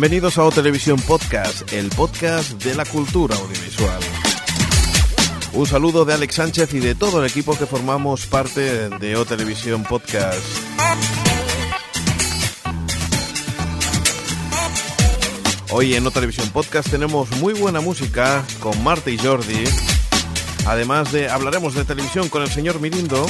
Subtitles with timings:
[0.00, 4.00] Bienvenidos a O Televisión Podcast, el podcast de la cultura audiovisual.
[5.52, 9.26] Un saludo de Alex Sánchez y de todo el equipo que formamos parte de O
[9.26, 10.42] Televisión Podcast.
[15.70, 19.64] Hoy en O Televisión Podcast tenemos muy buena música con Marta y Jordi.
[20.64, 23.26] Además de hablaremos de televisión con el señor Mirindo.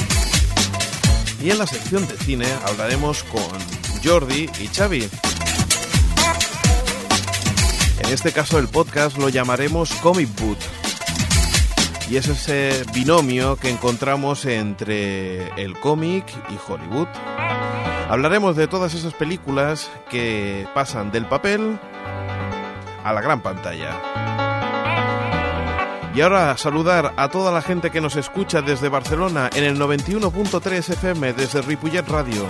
[1.43, 3.43] Y en la sección de cine hablaremos con
[4.05, 5.09] Jordi y Xavi.
[8.11, 10.57] En este caso el podcast lo llamaremos Comic Boot.
[12.09, 17.07] Y es ese binomio que encontramos entre el cómic y Hollywood.
[18.09, 21.79] Hablaremos de todas esas películas que pasan del papel
[23.01, 23.97] a la gran pantalla.
[26.13, 30.89] Y ahora saludar a toda la gente que nos escucha desde Barcelona en el 91.3
[30.95, 32.45] FM desde Ripollet Radio,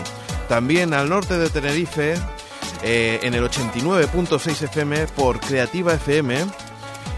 [0.49, 2.15] también al norte de Tenerife
[2.83, 6.45] eh, en el 89.6 FM por Creativa FM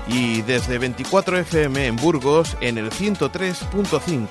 [0.08, 4.28] y desde 24 FM en Burgos en el 103.5.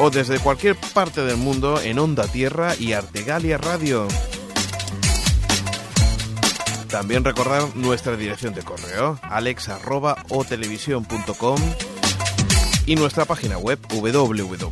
[0.00, 4.08] O desde cualquier parte del mundo en Onda Tierra y Artegalia Radio.
[6.88, 11.60] También recordar nuestra dirección de correo alex.otelevisión.com
[12.86, 14.64] y nuestra página web www.ohhhtv.com.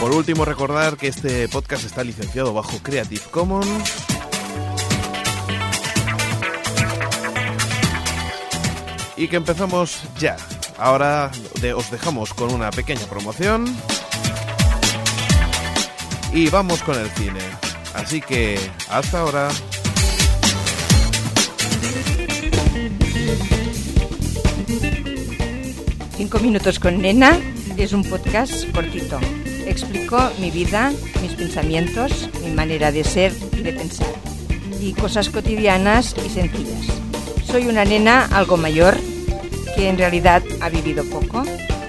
[0.00, 3.92] Por último, recordar que este podcast está licenciado bajo Creative Commons.
[9.16, 10.36] Y que empezamos ya.
[10.76, 11.30] Ahora
[11.76, 13.64] os dejamos con una pequeña promoción.
[16.32, 17.40] Y vamos con el cine.
[17.94, 19.48] Así que, hasta ahora.
[26.22, 27.36] Cinco minutos con Nena
[27.76, 29.18] es un podcast cortito.
[29.66, 34.06] Explico mi vida, mis pensamientos, mi manera de ser y de pensar.
[34.80, 36.86] Y cosas cotidianas y sencillas.
[37.44, 38.96] Soy una nena algo mayor
[39.74, 41.42] que en realidad ha vivido poco,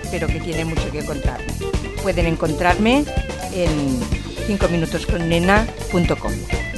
[0.09, 1.53] pero que tiene mucho que contarme.
[2.01, 3.05] Pueden encontrarme
[3.53, 3.99] en
[4.47, 6.33] 5minutosconnena.com.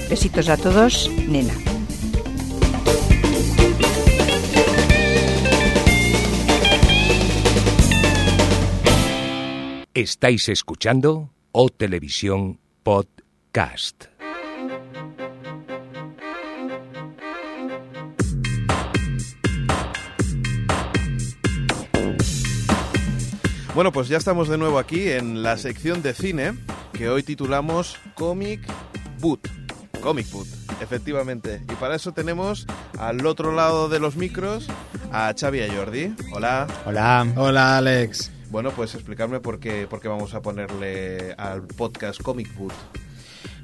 [0.09, 1.53] Besitos a todos, nena.
[9.95, 14.07] Estáis escuchando O Televisión Podcast.
[23.73, 26.55] Bueno, pues ya estamos de nuevo aquí en la sección de cine
[26.91, 28.67] que hoy titulamos Comic
[29.21, 29.47] Boot.
[30.01, 30.49] Comic Boot,
[30.81, 31.61] efectivamente.
[31.71, 32.67] Y para eso tenemos
[32.99, 34.67] al otro lado de los micros
[35.13, 36.13] a Xavi y a Jordi.
[36.33, 36.67] Hola.
[36.85, 37.33] Hola.
[37.37, 38.34] Hola, Alex.
[38.55, 42.71] Bueno, pues explicarme por qué, por qué vamos a ponerle al podcast Comic Boot.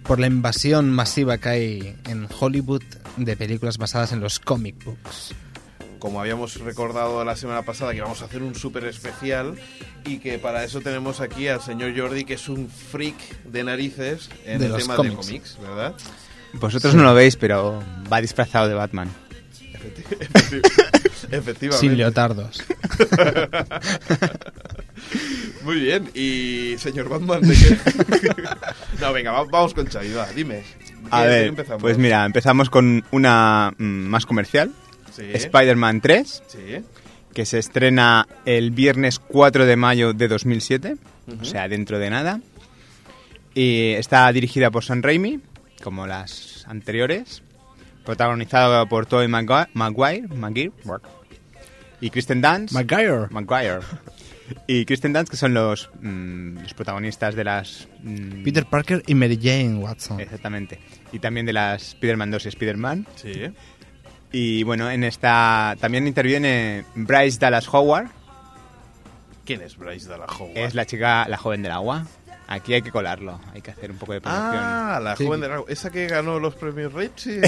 [0.04, 2.84] Por la invasión masiva que hay en Hollywood
[3.16, 5.34] de películas basadas en los comic books
[5.98, 9.56] como habíamos recordado la semana pasada, que vamos a hacer un súper especial
[10.04, 13.16] y que para eso tenemos aquí al señor Jordi, que es un freak
[13.46, 15.16] de narices en De el los tema cómics.
[15.16, 15.94] de cómics, ¿verdad?
[16.52, 17.82] Vosotros no lo veis, pero
[18.12, 19.10] va disfrazado de Batman.
[21.32, 21.78] Efectivamente.
[21.78, 22.62] sin leotardos.
[25.64, 26.10] Muy bien.
[26.14, 27.78] Y señor Batman, ¿de qué?
[29.02, 30.64] no, venga, va- vamos con Xavi, va, dime.
[31.12, 31.82] A ¿Qué- de qué ver, empezamos?
[31.82, 34.72] pues mira, empezamos con una mm, más comercial.
[35.14, 35.24] Sí.
[35.34, 36.58] Spider-Man 3, Sí.
[37.34, 40.96] que se estrena el viernes 4 de mayo de 2007,
[41.28, 41.38] Ujú.
[41.42, 42.40] o sea, dentro de nada.
[43.54, 45.40] Y está dirigida por Sam Raimi,
[45.84, 47.44] como las anteriores.
[48.06, 50.72] Protagonizada por Tobey Maguire, Maguire, Maguire
[52.00, 52.74] y Kristen Dunst.
[52.74, 53.28] Maguire.
[53.30, 53.80] Maguire.
[54.68, 57.88] Y Kristen Dunst, que son los, mm, los protagonistas de las...
[58.04, 60.20] mm, Peter Parker y Mary Jane Watson.
[60.20, 60.80] Exactamente.
[61.12, 63.08] Y también de las Spider-Man 2 y Spider-Man.
[63.16, 63.34] Sí.
[64.32, 68.08] Y bueno, en esta también interviene Bryce Dallas Howard,
[69.46, 70.58] ¿Quién es Bryce Dallas Howard?
[70.58, 72.06] es la chica, la joven del agua.
[72.48, 74.56] Aquí hay que colarlo, hay que hacer un poco de promoción.
[74.62, 75.26] Ah, la Sí.
[75.26, 75.64] joven de la...
[75.70, 77.40] Esa que ganó los premios Ripsy.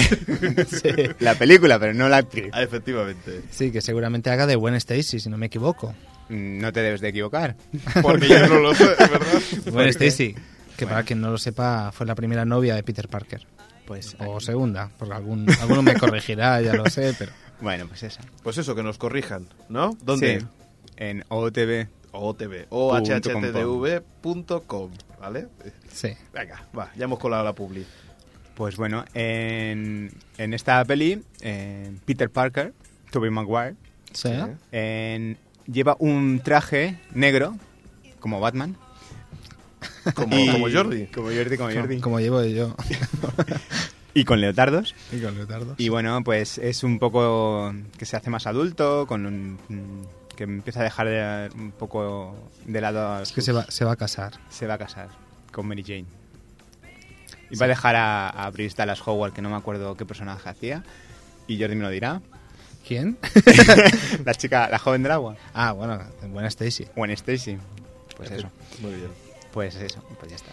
[1.20, 2.50] La película, pero no la actriz.
[2.52, 3.42] ah, efectivamente.
[3.50, 5.94] Sí, que seguramente haga de Gwen Stacy, si no me equivoco.
[6.28, 7.56] No te debes de equivocar.
[8.02, 9.42] Porque yo no lo sé, ¿verdad?
[9.66, 10.34] Gwen Stacy,
[10.76, 13.46] que para quien no lo sepa, fue la primera novia de Peter Parker.
[13.86, 17.32] Pues, O segunda, porque algún, alguno me corregirá, ya lo sé, pero...
[17.60, 18.22] bueno, pues esa.
[18.42, 19.94] Pues eso, que nos corrijan, ¿no?
[20.02, 20.40] ¿Dónde?
[20.40, 20.46] Sí,
[20.96, 21.86] en OTV.
[22.12, 22.66] OTV.
[24.20, 24.90] Punto com.
[24.90, 24.90] OHHTV.com,
[25.20, 25.48] ¿vale?
[25.92, 26.08] Sí.
[26.32, 27.84] Venga, va, ya hemos colado la publi.
[28.54, 32.72] Pues bueno, en, en esta peli, eh, Peter Parker,
[33.10, 33.74] Tobey Maguire.
[34.12, 34.30] Sí.
[34.70, 37.56] en lleva un traje negro,
[38.20, 38.76] como Batman.
[40.14, 41.06] Como, y- como Jordi.
[41.06, 42.00] Como Jordi, como Jordi.
[42.00, 42.74] Como llevo yo.
[44.12, 44.94] Y con leotardos.
[45.12, 45.74] y con leotardos.
[45.80, 50.44] Y bueno, pues es un poco que se hace más adulto, con un, mm, que
[50.44, 53.14] empieza a dejar de- un poco de lado...
[53.14, 54.34] a Es que sus- se va, se va a casar.
[54.50, 55.08] se va a casar
[55.52, 56.06] con Mary Jane.
[57.50, 60.48] Y va a dejar a, a Bryce Dallas Howard, que no me acuerdo qué personaje
[60.48, 60.82] hacía.
[61.46, 62.20] Y Jordi me lo dirá.
[62.86, 63.16] ¿Quién?
[64.24, 65.36] la chica, la joven del agua.
[65.54, 66.86] ah, bueno, buena Stacy.
[66.96, 67.56] En Stacy.
[68.16, 68.50] Pues eso.
[68.80, 69.08] Muy bien.
[69.52, 70.02] Pues eso.
[70.18, 70.50] Pues ya está.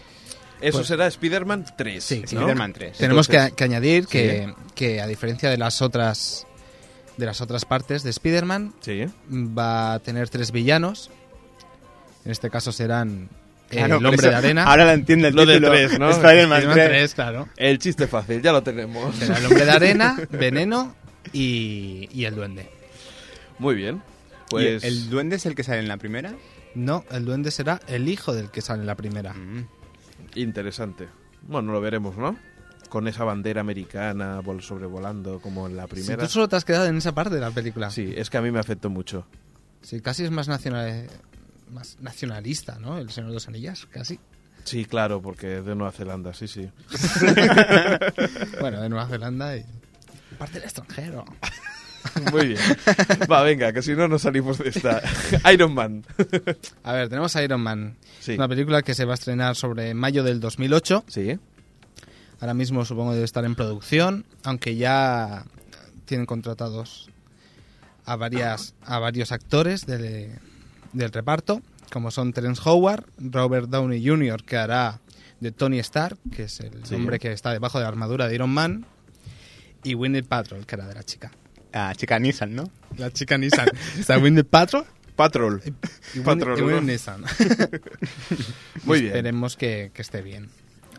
[0.60, 2.02] Eso Pues- será Spider-Man 3.
[2.04, 2.24] Sí, ¿no?
[2.24, 2.96] Spider-Man 3.
[2.98, 6.46] Tenemos que, Entonces- que añadir que, que a diferencia de las otras
[7.16, 9.04] de las otras partes de Spider-Man Sí.
[9.30, 11.10] va a tener tres villanos.
[12.24, 13.28] En este caso serán
[13.70, 14.64] eh, Claro, el hombre eso- de arena.
[14.64, 16.08] Ahora lo entiende el Lo de tres, ¿no?
[16.10, 16.88] Spider-Man Spider-Man 3.
[16.88, 17.48] 3, claro.
[17.56, 19.14] El chiste fácil, ya lo tenemos.
[19.16, 20.94] Será el hombre de arena, veneno
[21.32, 22.70] y, y el duende.
[23.58, 23.96] Muy bien.
[23.96, 26.34] ¿Y Pues ¿El duende es el que sale en la primera?
[26.74, 29.32] No, el duende será el hijo del que sale en la primera.
[29.34, 29.66] Mm.
[30.36, 31.08] interesante.
[31.42, 32.36] Bueno, lo veremos, ¿no?
[32.88, 36.22] Con esa bandera americana vol- sobrevolando como en la Si primera.
[36.22, 37.90] tú solo te has quedado en esa parte de la película.
[37.90, 39.26] Sí, es que a mí me afectó mucho.
[39.82, 41.08] Sí, casi es más, nacional,
[41.70, 42.98] más nacionalista, ¿no?
[42.98, 44.20] El Señor de los Anillas, casi.
[44.64, 46.68] Sí, claro, porque es de Nueva Zelanda, sí, sí.
[48.60, 49.64] Bueno, de Nueva Zelanda y
[50.38, 51.24] parte del extranjero.
[52.32, 52.60] Muy bien.
[53.30, 55.00] Va, venga, que si no, no salimos de esta.
[55.52, 56.04] Iron Man.
[56.82, 57.96] A ver, tenemos a Iron Man.
[58.20, 58.32] Sí.
[58.34, 61.04] Una película que se va a estrenar sobre mayo del 2008.
[61.08, 61.38] Sí.
[62.40, 65.44] Ahora mismo supongo debe estar en producción, aunque ya
[66.06, 67.08] tienen contratados
[68.04, 70.36] a varias a varios actores de-
[70.92, 71.62] del reparto,
[71.92, 75.00] como son Terence Howard, Robert Downey Jr., que hará
[75.38, 76.96] de Tony Stark, que es el Sí.
[76.96, 78.86] hombre que está debajo de la armadura de Iron Man,
[79.84, 81.30] y Winnie Patrol, que era de la chica.
[81.72, 82.70] Ah, chica Nissan, ¿no?
[82.98, 83.66] La chica Nissan.
[83.98, 84.84] Está Winnie Patrol
[85.16, 85.62] Patrol.
[85.64, 86.86] y Winnie, Patrol, y Winnie ¿no?
[86.86, 87.24] Nissan.
[88.84, 89.12] Muy bien.
[89.12, 90.50] Esperemos que, que esté bien.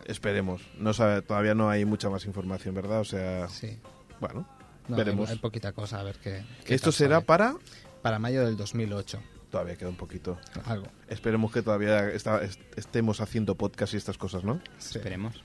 [0.06, 0.62] Esperemos.
[0.78, 3.00] No sabe, todavía no hay mucha más información, ¿verdad?
[3.00, 3.78] O sea, Sí.
[4.20, 4.46] bueno,
[4.88, 5.28] No, veremos.
[5.30, 6.44] Hay, hay poquita cosa, a ver qué.
[6.64, 7.54] qué Esto será para...
[8.02, 9.20] para mayo del 2008.
[9.50, 10.38] Todavía queda un poquito.
[10.66, 10.88] Algo.
[11.08, 14.60] Esperemos que todavía está- est- estemos haciendo podcast y estas cosas, ¿no?
[14.78, 14.98] Sí.
[14.98, 15.42] Esperemos.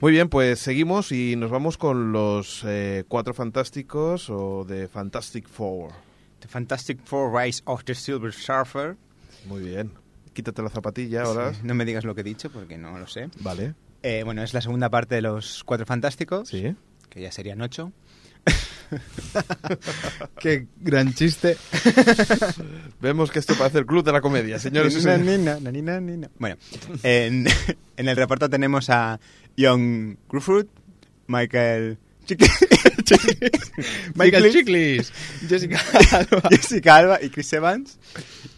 [0.00, 5.48] Muy bien, pues seguimos y nos vamos con los eh, cuatro fantásticos o de Fantastic
[5.48, 5.92] Four.
[6.40, 8.96] The Fantastic Four Rise of the Silver Surfer.
[9.46, 9.92] Muy bien.
[10.32, 11.54] Quítate la zapatilla ahora.
[11.54, 13.28] Sí, no me digas lo que he dicho porque no lo sé.
[13.40, 13.74] Vale.
[14.02, 16.74] Eh, bueno, es la segunda parte de los Cuatro Fantásticos, Sí.
[17.08, 17.92] que ya serían ocho.
[20.38, 21.56] Qué gran chiste.
[23.00, 26.30] Vemos que esto parece el club de la comedia, señores Nina, nina, nina.
[26.38, 26.56] Bueno,
[27.02, 27.46] en,
[27.96, 29.18] en el reparto tenemos a
[29.56, 30.66] Young Gruffudd,
[31.26, 31.98] Michael
[34.14, 35.12] Michael Chiklis, Chiklis.
[35.48, 35.78] Jessica
[36.12, 36.48] Alba.
[36.50, 37.98] Jessica Alba y Chris Evans.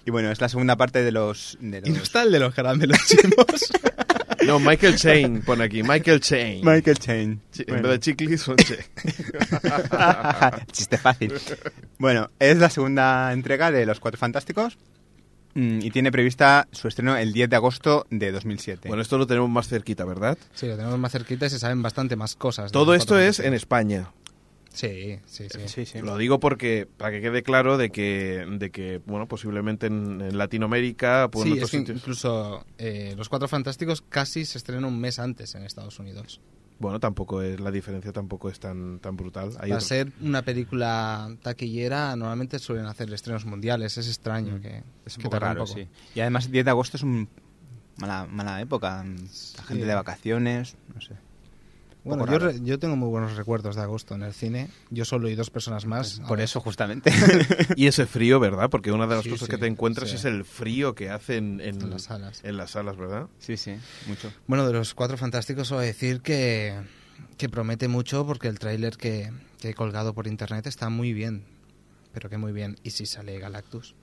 [0.04, 1.58] Y bueno, es la segunda parte de los...
[1.60, 3.72] De Y no los está el de los caramelos chimos.
[4.46, 5.82] No, Michael Chain, pone aquí.
[5.82, 6.60] Michael Chain.
[6.64, 7.40] Michael Chain.
[7.58, 7.88] En Bueno.
[7.88, 8.78] vez de chiclis, son che.
[10.70, 11.32] Chiste fácil.
[11.98, 14.78] Bueno, es la segunda entrega de Los Cuatro Fantásticos
[15.58, 18.88] y tiene prevista su estreno el 10 de agosto de 2007.
[18.88, 20.36] Bueno, esto lo tenemos más cerquita, ¿verdad?
[20.54, 22.70] Sí, lo tenemos más cerquita y se saben bastante más cosas.
[22.72, 24.12] Todo esto es en España.
[24.72, 25.60] Sí, sí, sí.
[25.68, 26.00] sí, sí.
[26.02, 30.36] Lo digo porque para que quede claro de que, de que bueno, posiblemente en, en
[30.36, 31.98] Latinoamérica, pues en Sí, otros es que sitios.
[32.02, 36.42] incluso eh, Los Cuatro Fantásticos casi se estrenó un mes antes en Estados Unidos.
[36.78, 39.48] Bueno, tampoco es la diferencia tampoco es tan tan brutal.
[39.60, 43.96] Hay Para otro- ser una película taquillera, normalmente suelen hacer estrenos mundiales.
[43.96, 45.88] Es extraño que, Es un que poco raro, sí.
[46.14, 47.28] Y además 10 de agosto es un
[47.96, 49.04] mala, mala época.
[49.56, 51.14] La gente de vacaciones, no sé.
[52.06, 54.68] Bueno, yo, re- yo tengo muy buenos recuerdos de agosto en el cine.
[54.90, 56.20] Yo solo y dos personas más.
[56.20, 57.10] Por Ahora- eso, justamente.
[57.76, 58.70] Y ese frío, ¿verdad?
[58.70, 60.16] Porque una de las Sí, cosas sí, que te encuentras sí.
[60.16, 62.40] es el frío que hace en, en- En las salas.
[62.44, 63.26] en las salas, ¿verdad?
[63.38, 64.32] sí, sí, mucho.
[64.46, 66.74] Bueno, de los cuatro fantásticos, voy a decir que,
[67.36, 71.44] que promete mucho porque el tráiler que, que he colgado por internet está muy bien.
[72.12, 72.76] Pero que muy bien.
[72.82, 73.94] ¿Y si sale Galactus?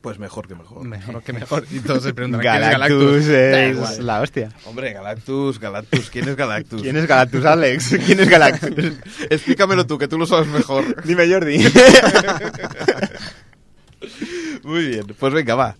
[0.00, 0.84] Pues mejor que mejor.
[0.84, 1.64] Mejor que mejor.
[1.70, 4.06] Y todos se preguntan, ¿quién es Galactus es igual.
[4.06, 4.48] la hostia.
[4.64, 6.82] Hombre, Galactus, Galactus, ¿quién es Galactus?
[6.82, 7.96] ¿Quién es Galactus, Alex?
[8.06, 8.70] ¿Quién es Galactus?
[9.30, 11.02] Explícamelo tú, que tú lo sabes mejor.
[11.04, 11.58] Dime, Jordi.
[14.62, 15.76] Muy bien, pues venga, va.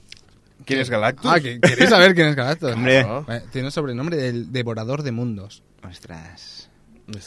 [0.65, 1.31] ¿Quién es Galactus?
[1.31, 2.73] Ah, ¿que- ¿queréis saber quién es Galactus?
[2.73, 3.03] Hombre.
[3.03, 3.25] Claro.
[3.29, 5.63] Eh, Tiene el sobrenombre del Devorador de Mundos.
[5.89, 6.69] Ostras.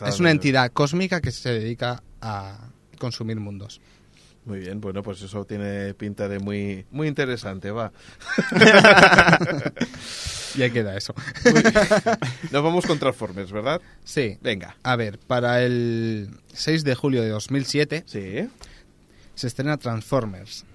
[0.05, 2.67] Es una entidad cósmica que se dedica a
[2.99, 3.81] consumir mundos.
[4.45, 7.91] Muy bien, bueno, pues eso tiene pinta de muy, muy interesante, va.
[10.55, 11.13] Y ahí queda eso.
[12.51, 13.79] Nos vamos con Transformers, ¿verdad?
[14.03, 14.37] Sí.
[14.41, 14.75] Venga.
[14.83, 18.49] A ver, para el 6 de julio de 2007 Sí.
[19.35, 20.65] se estrena Transformers.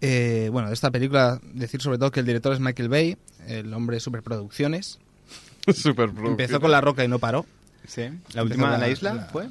[0.00, 3.72] Eh, bueno, de esta película, decir sobre todo que el director es Michael Bay, el
[3.72, 4.98] hombre de superproducciones.
[5.72, 6.32] Superproducción.
[6.32, 7.46] Empezó con La Roca y no paró.
[7.86, 8.08] Sí.
[8.32, 9.46] ¿La última la- en la isla la- fue?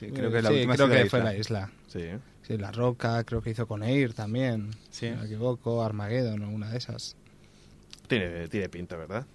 [0.00, 1.70] Sí, creo que la Sí, última creo que fue La Isla.
[1.88, 2.00] Sí.
[2.46, 4.70] Sí, La Roca, creo que hizo con Air también.
[4.90, 5.06] Sí.
[5.06, 7.16] Si no me equivoco, Armageddon o una de esas.
[8.08, 9.26] Tiene, tiene pinta, ¿verdad?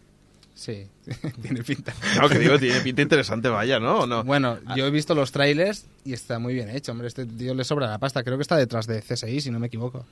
[0.55, 0.87] Sí,
[1.41, 1.93] tiene pinta.
[2.19, 3.99] No, que digo, tiene pinta interesante, vaya, ¿no?
[3.99, 4.23] ¿O no?
[4.23, 7.07] Bueno, yo he visto los trailers y está muy bien hecho, hombre.
[7.09, 8.23] Este tío le sobra la pasta.
[8.23, 10.03] Creo que está detrás de CSI, si no me equivoco.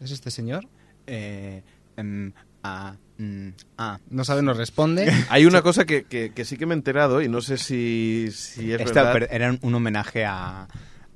[0.00, 0.66] ¿Es este señor?
[1.06, 1.62] Eh,
[1.98, 2.32] em,
[2.62, 3.98] ah, mm, ah.
[4.10, 5.10] No sabe, nos responde.
[5.28, 8.28] Hay una cosa que, que- que sí que me he enterado y no sé si,
[8.32, 9.12] si es verdad.
[9.12, 10.66] per- era un- homenaje a,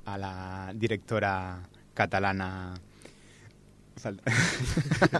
[0.05, 1.59] a la directora
[1.93, 2.75] catalana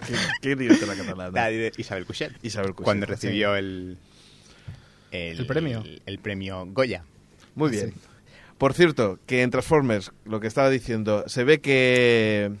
[0.06, 1.30] ¿Qué, qué directora catalana?
[1.32, 2.32] la Isabel Cuchet.
[2.42, 3.10] Isabel Cuixet, Cuando sí.
[3.12, 3.98] recibió el,
[5.10, 5.80] ¿El premio?
[5.80, 7.02] El, el premio Goya.
[7.56, 7.92] Muy bien.
[8.56, 12.52] Por cierto, que en Transformers, lo que estaba diciendo, se ve que.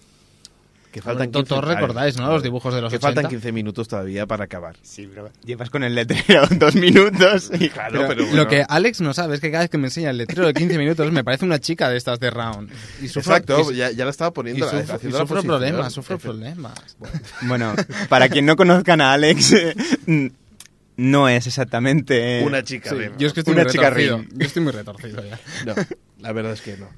[0.92, 2.28] Que faltan Todos 15 recordáis, ¿no?
[2.32, 3.06] Los dibujos de los Que 80.
[3.14, 4.76] faltan 15 minutos todavía para acabar.
[4.82, 7.50] Sí, pero llevas con el letrero dos minutos.
[7.58, 8.36] Y, Claro, pero bueno.
[8.36, 10.54] Lo que Alex no sabe es que cada vez que me enseña el letrero de
[10.54, 12.70] 15 minutos me parece una chica de estas de Round.
[13.02, 14.64] Y sufro- Exacto, y- ya, ya la estaba Y poniendo.
[14.64, 15.46] sufro, haciendo y la sufro posición.
[15.58, 16.96] problemas, sufro problemas.
[17.42, 17.74] Bueno,
[18.08, 19.54] para quien no conozcan a Alex,
[20.96, 24.24] no es exactamente Una chica Sí, yo es que estoy Una muy chica retorcido.
[24.36, 25.38] Yo estoy muy retorcido ya.
[25.66, 25.74] No,
[26.20, 26.88] la verdad es que no.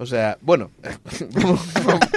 [0.00, 0.70] O sea, bueno,
[1.34, 1.60] vamos,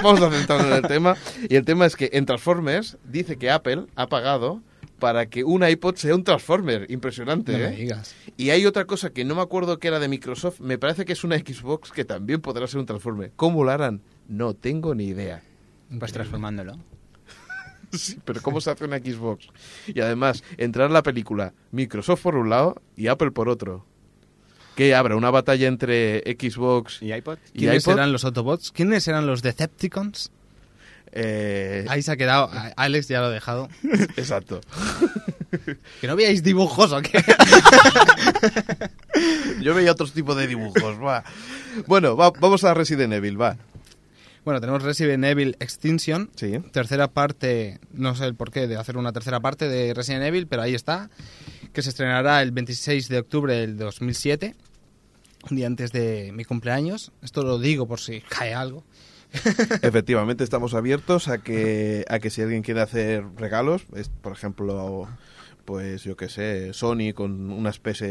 [0.02, 1.18] vamos a centrarnos en el tema.
[1.50, 4.62] Y el tema es que en Transformers dice que Apple ha pagado
[5.00, 6.90] para que un iPod sea un Transformer.
[6.90, 7.76] Impresionante, No me ¿eh?
[7.76, 8.16] digas.
[8.38, 10.62] Y hay otra cosa que no me acuerdo que era de Microsoft.
[10.62, 13.34] Me parece que es una Xbox que también podrá ser un Transformer.
[13.36, 14.00] ¿Cómo lo harán?
[14.30, 15.44] No tengo ni idea.
[16.00, 16.78] Pues transformándolo.
[17.92, 19.50] Sí, pero ¿cómo se hace una Xbox?
[19.86, 23.86] Y además, entrar en la película Microsoft por un lado y Apple por otro.
[24.76, 25.16] ¿Qué habrá?
[25.16, 27.38] ¿Una batalla entre Xbox ¿Y iPod?
[27.54, 27.94] y ¿Quiénes iPod?
[27.94, 28.72] eran los Autobots?
[28.72, 30.32] ¿Quiénes eran los Decepticons?
[31.16, 32.50] Eh, Ahí se ha quedado.
[32.76, 33.70] Alex ya lo ha dejado.
[34.18, 34.62] Exacto.
[36.02, 37.24] ¿Que no veáis dibujos o qué?
[39.62, 41.24] Yo veía otros tipos de dibujos, va.
[41.88, 43.58] Bueno, va- vamos a Resident Evil, va.
[44.44, 46.30] bueno, tenemos Resident Evil Extinction.
[46.36, 46.60] Sí.
[46.72, 50.64] Tercera parte, no sé el porqué de hacer una tercera parte de Resident Evil, pero
[50.64, 51.10] ahí está.
[51.74, 54.56] Que se estrenará el 26 de octubre del 2007.
[55.50, 57.12] Un día antes de mi cumpleaños.
[57.22, 58.84] Esto lo digo por si cae algo.
[59.82, 65.08] Efectivamente, estamos abiertos a que, a que si alguien quiere hacer regalos, es, por ejemplo,
[65.66, 68.04] pues yo qué sé, Sony con unas PS...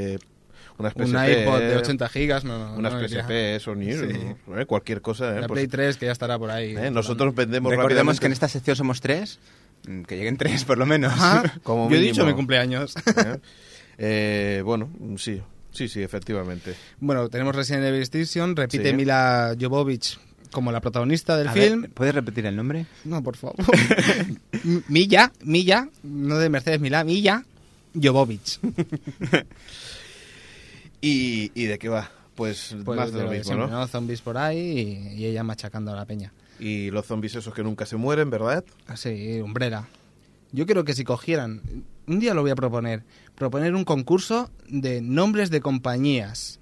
[0.79, 2.45] Unas Un PSP, iPod de 80 gigas.
[2.45, 3.01] No, Unas no.
[3.07, 4.35] PSP, Sony, Sí.
[4.57, 5.37] eh, cualquier cosa.
[5.37, 6.75] eh, La pues, Play 3 que ya estará por ahí.
[6.77, 9.39] eh, nosotros vendemos Recordemos rápidamente- que en esta sección somos tres.
[9.87, 11.13] Mm, Que lleguen tres, por lo menos.
[11.13, 11.55] Ajá.
[11.63, 12.95] Como Yo he dicho mi cumpleaños.
[13.17, 13.39] ¿eh?
[13.99, 16.75] Eh, bueno, sí, sí, sí, efectivamente.
[17.01, 18.57] bueno, tenemos Resident Evil Extinction.
[18.57, 18.97] Repite Sí.
[18.97, 20.19] Mila Jovovich
[20.51, 21.85] como la protagonista del A ver, film.
[21.95, 22.85] ¿Puedes repetir el nombre?
[23.05, 23.57] No, por favor.
[24.89, 27.43] Milla, Milla, no de Mercedes Milá, Milla
[27.95, 28.61] Jovovich.
[31.01, 32.11] ¿Y, y de qué va?
[32.35, 33.87] Pues, Pues más de lo mismo, siempre, ¿no?
[33.89, 36.33] Zombies por ahí y, y ella machacando a la peña.
[36.59, 38.65] Y los zombies esos que nunca se mueren, ¿verdad?
[38.87, 39.89] Así, Umbrella.
[40.53, 41.63] Yo creo que si cogieran,
[42.07, 43.05] un día lo voy a proponer,
[43.35, 46.61] proponer un concurso de nombres de compañías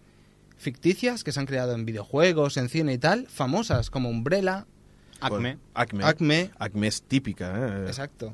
[0.56, 4.66] ficticias que se han creado en videojuegos, en cine y tal, famosas como Umbrella,
[5.20, 5.56] Acme.
[5.56, 6.04] Pues, Acme.
[6.04, 6.50] Acme.
[6.58, 7.86] Acme es típica, ¿eh?
[7.86, 8.32] Exacto.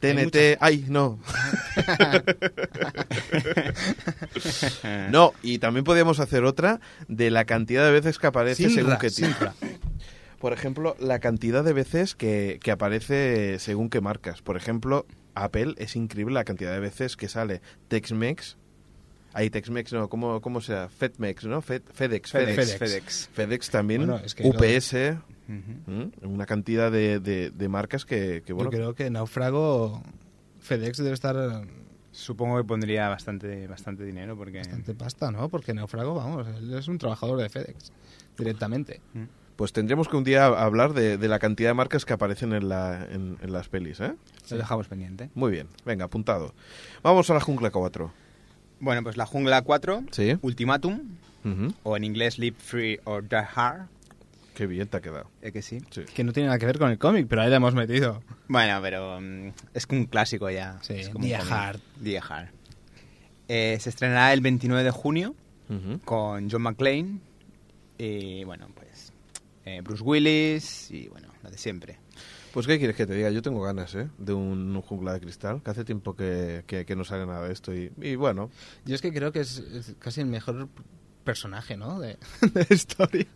[0.00, 0.56] TNT, muchas.
[0.60, 1.18] ay, no.
[5.10, 8.98] no, y también podríamos hacer otra de la cantidad de veces que aparece Sinra, según
[8.98, 9.10] qué.
[9.10, 9.54] Sinra.
[10.44, 14.42] Por ejemplo, la cantidad de veces que, que aparece según qué marcas.
[14.42, 18.58] Por ejemplo, Apple es increíble la cantidad de veces que sale Tex-Mex.
[19.32, 20.90] Ahí Tex-Mex, no, ¿cómo, cómo sea?
[20.90, 21.62] FedMex, ¿no?
[21.62, 22.54] Fed- FedEx, FedEx.
[22.56, 22.76] FedEx.
[22.78, 23.28] FedEx.
[23.32, 25.16] FedEx también, Bueno, es que UPS,
[25.48, 25.90] Ujú.
[25.90, 26.10] ¿m?
[26.24, 30.02] una cantidad de, de- de marcas que, que, bueno, Yo creo que Náufrago,
[30.60, 31.66] FedEx debe estar
[32.12, 34.58] Supongo que pondría bastante, bastante dinero porque...
[34.58, 35.48] bastante pasta, ¿no?
[35.48, 37.92] Porque Náufrago, vamos, él es un trabajador de FedEx
[38.36, 39.00] directamente.
[39.56, 42.68] Pues tendremos que un día hablar de, de la cantidad de marcas que aparecen en,
[42.68, 44.14] la, en, en las pelis, ¿eh?
[44.50, 45.30] Lo dejamos pendiente.
[45.34, 46.54] Muy bien, venga, apuntado.
[47.02, 48.12] Vamos a la jungla 4.
[48.80, 50.36] Bueno, pues la Jungla 4, Sí.
[50.42, 51.00] Ultimatum,
[51.84, 53.86] o en inglés Live Free or Die Hard,
[54.54, 55.28] Qué bien te ha quedado.
[55.42, 55.80] ¿eh que sí?
[55.90, 56.02] Sí.
[56.14, 58.22] Que no tiene nada que ver con el cómic, pero ahí le hemos metido.
[58.46, 60.78] Bueno, pero mm, es un clásico ya.
[60.82, 61.34] Sí, es como Die.
[61.34, 61.80] Hard.
[62.00, 62.48] Die Hard.
[63.48, 65.34] Eh, se estrenará el 29 de junio
[66.04, 67.18] con John McClane
[67.98, 68.88] y, bueno, pues
[69.64, 71.98] eh, Bruce Willis y, bueno, lo de siempre.
[72.52, 73.30] Pues, ¿qué quieres que te diga?
[73.30, 74.08] Yo tengo ganas, ¿eh?
[74.18, 77.52] De un, jungla de cristal, que hace tiempo que, que, que no sale nada de
[77.52, 77.74] esto.
[77.74, 78.50] Y, y bueno,
[78.84, 80.68] Yo es que creo que es, es casi el mejor
[81.24, 81.98] personaje, ¿no?
[81.98, 83.26] De, de la historia.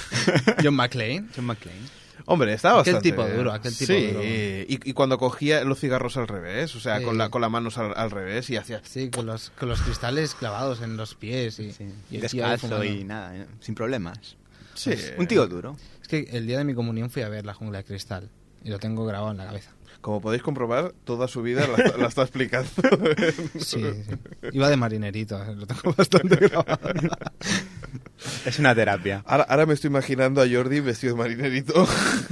[0.62, 1.26] John McClane.
[1.34, 2.04] John McClane.
[2.26, 3.10] Hombre, estaba Aquel bastante...
[3.10, 4.24] tipo duro, aquel tipo sí, duro.
[4.24, 7.04] Y, y cuando cogía los cigarros al revés, o sea, Sí.
[7.04, 8.80] con, la, con las manos al, al revés y hacía...
[8.84, 13.04] Sí, con los, con los cristales clavados en los pies y, Sí, y descalzo y
[13.04, 14.36] nada, eh, sin problemas.
[14.74, 14.94] Sí.
[15.18, 15.76] Un tío duro.
[16.02, 18.30] Es que el día de mi comunión fui a ver la jungla de cristal
[18.62, 19.70] y lo tengo grabado en la cabeza.
[20.00, 22.68] Como podéis comprobar, toda su vida la, está- la está explicando.
[23.58, 24.04] Sí, sí.
[24.52, 26.78] Iba de marinerito, lo tengo bastante grabado.
[28.44, 29.22] Es una terapia.
[29.26, 31.86] Ahora, ahora me estoy imaginando a Jordi vestido de marinerito.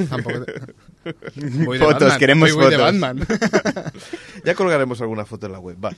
[0.08, 0.40] Tampoco
[1.64, 3.00] Voy de Fotos, Batman, queremos voy- voy de fotos.
[3.00, 3.26] Batman.
[4.44, 5.92] ya colgaremos alguna foto en la web, va.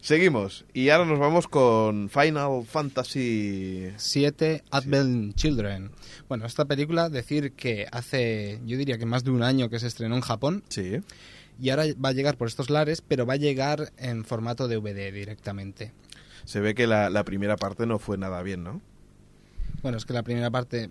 [0.00, 0.64] Seguimos.
[0.72, 3.88] Y ahora nos vamos con Final Fantasy...
[3.96, 5.90] 7 Advent Children.
[6.28, 9.86] Bueno, esta película, decir que hace, yo diría que más de un año que se
[9.86, 11.00] estrenó en Japón Sí.
[11.60, 15.12] y ahora va a llegar por estos lares, pero va a llegar en formato DVD
[15.12, 15.92] directamente.
[16.44, 18.80] Se ve que la, la primera parte no fue nada bien, ¿no?
[19.82, 20.90] Bueno, es que la primera parte,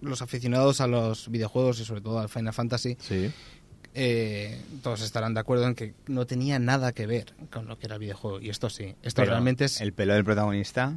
[0.00, 3.30] los aficionados a los videojuegos y sobre todo al Final Fantasy, Sí.
[4.00, 7.86] Eh, todos estarán de acuerdo en que no tenía nada que ver con lo que
[7.86, 8.40] era el videojuego.
[8.40, 9.80] Y esto sí, esto Pero realmente es...
[9.80, 10.94] El pelo del protagonista,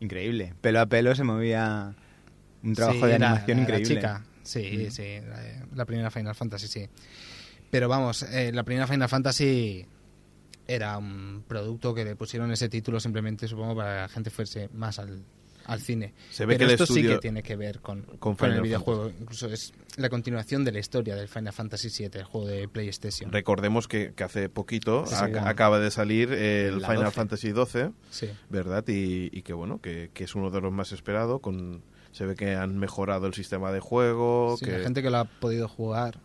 [0.00, 0.54] increíble.
[0.60, 1.94] Pelo a pelo se movía
[2.64, 3.94] un trabajo Sí, de animación era la increíble.
[3.94, 4.24] chica.
[4.42, 4.90] Sí, Mm.
[4.90, 6.88] sí, la, la primera Final Fantasy, sí.
[7.70, 9.86] Pero vamos, eh, la primera Final Fantasy
[10.66, 14.68] era un producto que le pusieron ese título simplemente, supongo, para que la gente fuese
[14.72, 15.22] más al,
[15.68, 16.14] al cine.
[16.30, 19.10] Se ve Pero que el esto sí que tiene que ver con, con el videojuego.
[19.20, 23.30] Incluso es la continuación de la historia del Final Fantasy VII, el juego de PlayStation.
[23.30, 25.38] Recordemos que, que hace poquito Sí, ac- sí.
[25.44, 27.14] acaba de salir el La Final 12.
[27.14, 28.28] Fantasy XII, Sí.
[28.48, 28.84] ¿verdad?
[28.88, 31.40] Y, y que bueno, que, que es uno de los más esperados.
[31.40, 34.56] Con, se ve que han mejorado el sistema de juego.
[34.58, 36.18] Sí, que, La gente que lo ha podido jugar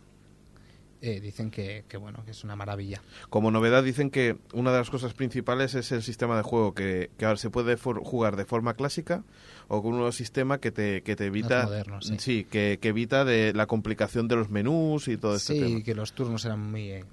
[1.06, 3.00] eh, dicen que, que, bueno, que es una maravilla.
[3.30, 7.10] Como novedad dicen que una de las cosas principales es el sistema de juego, que,
[7.18, 9.22] que ahora se puede for- jugar de forma clásica
[9.68, 11.64] o con un nuevo sistema que te, que te evita...
[11.64, 12.44] Moderno, sí.
[12.44, 15.82] que, que evita de la complicación de los menús y todo este Sí, tema.
[15.84, 17.04] que los turnos eran muy,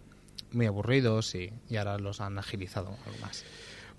[0.51, 3.43] muy aburridos y, y ahora los han agilizado algo más.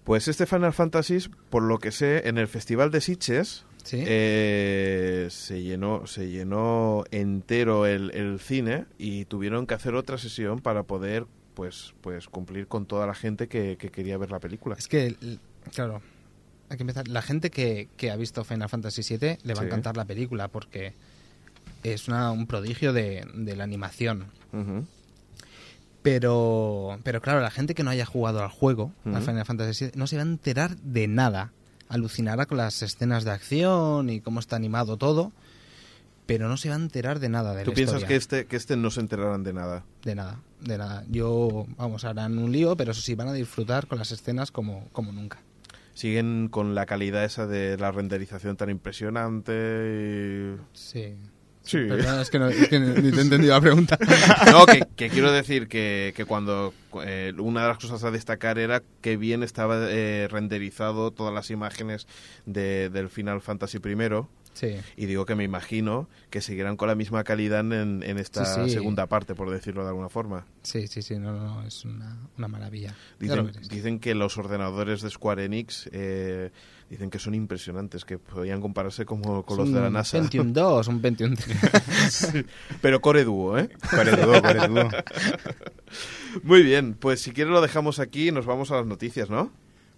[0.05, 4.03] Pues este Final Fantasy, por lo que sé, en el Festival de Sitges ¿Sí?
[4.07, 10.61] eh, se llenó se llenó entero el, el cine y tuvieron que hacer otra sesión
[10.61, 14.77] para poder pues pues cumplir con toda la gente que, que quería ver la película.
[14.79, 15.17] Es que,
[15.75, 16.01] claro,
[16.71, 17.09] hay que empezar.
[17.09, 19.65] La gente que, que ha visto Final Fantasy VII le va Sí.
[19.65, 20.95] a encantar la película porque
[21.83, 24.27] es una- un prodigio de, de la animación.
[26.03, 29.21] Pero, pero claro, la gente que no haya jugado al juego, al.
[29.23, 31.53] Final Fantasy VII, no se va a enterar de nada.
[31.93, 35.31] Alucinará con las escenas de acción y cómo está animado todo,
[36.27, 38.09] pero no se va a enterar de nada de ¿Tú la piensas historia.
[38.09, 39.85] que este que este no se enterarán de nada?
[40.03, 41.05] De nada, de nada.
[41.11, 44.89] Yo, vamos, harán un lío, pero eso sí, van a disfrutar con las escenas como,
[44.93, 45.41] como nunca.
[45.95, 49.53] Siguen con la calidad esa de la renderización tan impresionante.
[49.53, 51.15] y- Sí.
[51.65, 51.79] Sí.
[51.89, 53.99] Perdona, es que, no, es que ni te he entendido la pregunta.
[54.51, 58.59] No, que, que quiero decir que, que cuando eh, una de las cosas a destacar
[58.59, 62.07] era que bien estaba eh, renderizado todas las imágenes
[62.47, 64.25] de, del Final Fantasy I.
[64.55, 64.77] Sí.
[64.97, 68.61] Y digo que me imagino que seguirán con la misma calidad en, en esta Sí,
[68.65, 68.71] sí.
[68.71, 70.45] segunda parte, por decirlo de alguna forma.
[70.63, 72.95] Sí, sí, sí, no, no, no, es una, una maravilla.
[73.19, 76.51] Dicen, dicen que los ordenadores de Square Enix eh,
[76.91, 80.19] dicen que son impresionantes, que podían compararse como con Es los de la un NASA.
[80.19, 82.35] Pentium 2, un Pentium 3.
[82.83, 83.71] Pero Core Duo, ¿eh?
[83.91, 84.89] Core Duo, Core Duo.
[86.43, 89.51] Muy bien, pues si quieres lo dejamos aquí y nos vamos a las noticias, ¿no?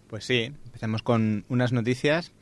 [0.09, 2.33] Pues sí, empezamos con unas noticias.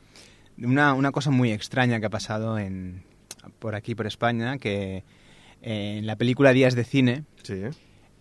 [0.57, 3.03] Una, una cosa muy extraña que ha pasado en,
[3.59, 5.03] por aquí, por España, que
[5.61, 7.61] eh, en la película Días de Cine, Sí.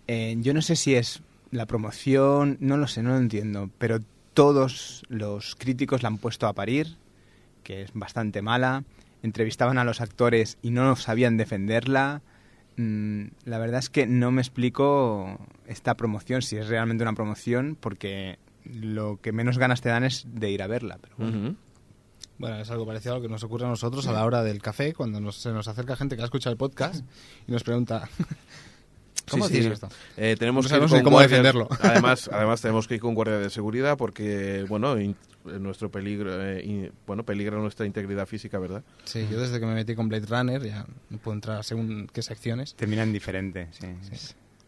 [0.09, 3.99] eh, yo no sé si es la promoción, no lo sé, no lo entiendo, pero
[4.35, 6.97] todos los críticos la han puesto a parir,
[7.63, 8.85] que es bastante mala.
[9.23, 12.23] Entrevistaban a los actores y no sabían defenderla.
[12.77, 17.77] Mm, la verdad es que no me explico esta promoción, si es realmente una promoción,
[17.79, 20.99] porque lo que menos ganas te dan es de ir a verla.
[21.01, 21.39] Pero bueno.
[21.39, 21.57] Ujú.
[22.39, 24.61] Bueno, es algo parecido a lo que nos ocurre a nosotros a la hora del
[24.61, 27.05] café, cuando nos- se nos acerca gente que ha escuchado el podcast
[27.47, 28.09] y nos pregunta,
[29.31, 29.69] ¿cómo Sí, sí.
[29.69, 29.89] esto?
[30.17, 31.69] Eh, tenemos No que con cómo defenderlo.
[31.81, 36.63] Además, además tenemos que ir con guardia de seguridad porque, bueno, in- nuestro peligro, eh,
[36.65, 38.83] in- bueno, peligra nuestra integridad física, ¿verdad?
[39.05, 42.23] Sí, yo desde que me metí con Blade Runner ya no puedo entrar según qué
[42.23, 42.75] secciones.
[42.75, 43.87] Terminan diferente, sí.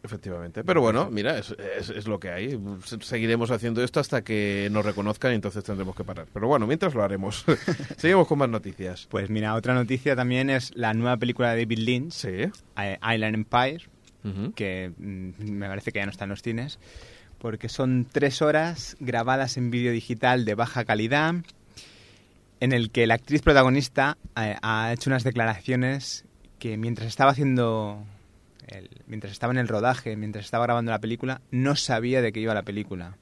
[0.04, 0.62] Efectivamente.
[0.64, 2.60] Pero bueno, mira, es, es- es lo que hay.
[2.84, 6.26] Se- Seguiremos haciendo esto hasta que nos reconozcan y entonces tendremos que parar.
[6.30, 7.44] Pero bueno, mientras lo haremos.
[7.96, 9.06] Seguimos con más noticias.
[9.10, 12.28] Pues mira, otra noticia también es la nueva película de David Lynch, Sí.
[12.76, 13.80] eh, Island Empire,
[14.24, 14.52] Ujú.
[14.52, 16.78] que mm, me parece que ya no está en los cines,
[17.38, 21.34] porque son tres horas grabadas en vídeo digital de baja calidad
[22.60, 26.24] en el que la actriz protagonista eh, ha hecho unas declaraciones
[26.58, 28.02] que mientras estaba haciendo,
[28.68, 32.40] el- mientras estaba en el rodaje, mientras estaba grabando la película, no sabía de qué
[32.40, 33.16] iba la película.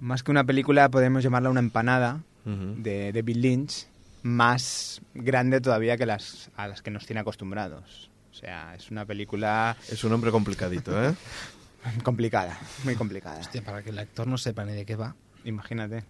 [0.00, 2.74] Más que una película, podemos llamarla una empanada Ujú.
[2.82, 3.86] de David Lynch,
[4.22, 8.10] más grande todavía que las a las que nos tiene acostumbrados.
[8.32, 11.14] O sea, es una película Es un hombre complicadito, ¿eh?
[12.02, 13.38] complicada, muy complicada.
[13.40, 15.14] Hostia, para que el actor no sepa ni de qué va.
[15.44, 16.04] Imagínate.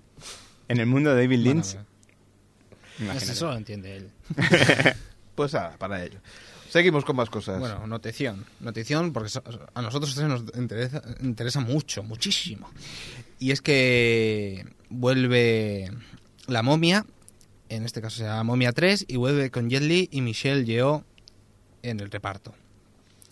[0.68, 1.86] En el mundo de David Lynch, Bueno,
[3.00, 3.32] imagínate.
[3.32, 4.10] eso lo entiende él.
[5.34, 6.20] Pues nada, para ello.
[6.74, 7.60] Seguimos con más cosas.
[7.60, 8.44] Bueno, notición.
[8.58, 9.30] Notición porque
[9.74, 12.68] a nosotros nos interesa, interesa mucho, muchísimo.
[13.38, 15.92] Y es que vuelve
[16.48, 17.06] la momia,
[17.68, 21.04] en este caso se llama Momia 3, y vuelve con Jet Li y Michelle Yeoh
[21.84, 22.52] en el reparto.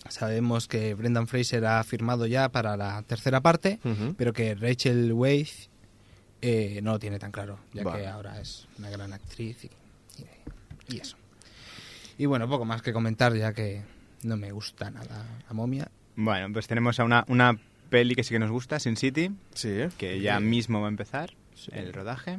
[0.08, 3.80] Sabemos que Brendan Fraser ha firmado ya para la tercera parte,
[4.16, 5.68] pero que Rachel Weisz
[6.42, 8.02] eh, no lo tiene tan claro, ya Vale.
[8.02, 9.68] que ahora es una gran actriz
[10.88, 11.16] y eso.
[12.18, 13.82] Y bueno, poco más que comentar, ya que
[14.22, 15.88] no me gusta nada la momia.
[16.16, 17.58] Bueno, pues tenemos a una, una
[17.90, 19.88] peli que sí que nos gusta, Sin City, Sí, ¿eh?
[19.98, 21.30] que ya mismo va a empezar
[21.72, 22.38] el rodaje.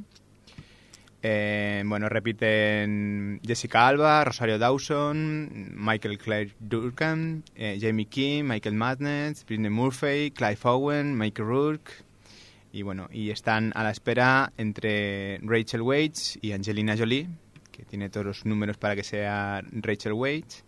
[1.26, 9.46] Eh, bueno, repiten Jessica Alba, Rosario Dawson, Michael Clare Durkan, eh, Jamie King, Michael Madness,
[9.46, 11.92] Britney Murphy, Clive Owen, Michael Rourke.
[12.74, 17.30] Y bueno, y están a la espera entre Rachel Weisz y Angelina Jolie,
[17.74, 20.64] que tiene todos los números para que sea Rachel Weisz,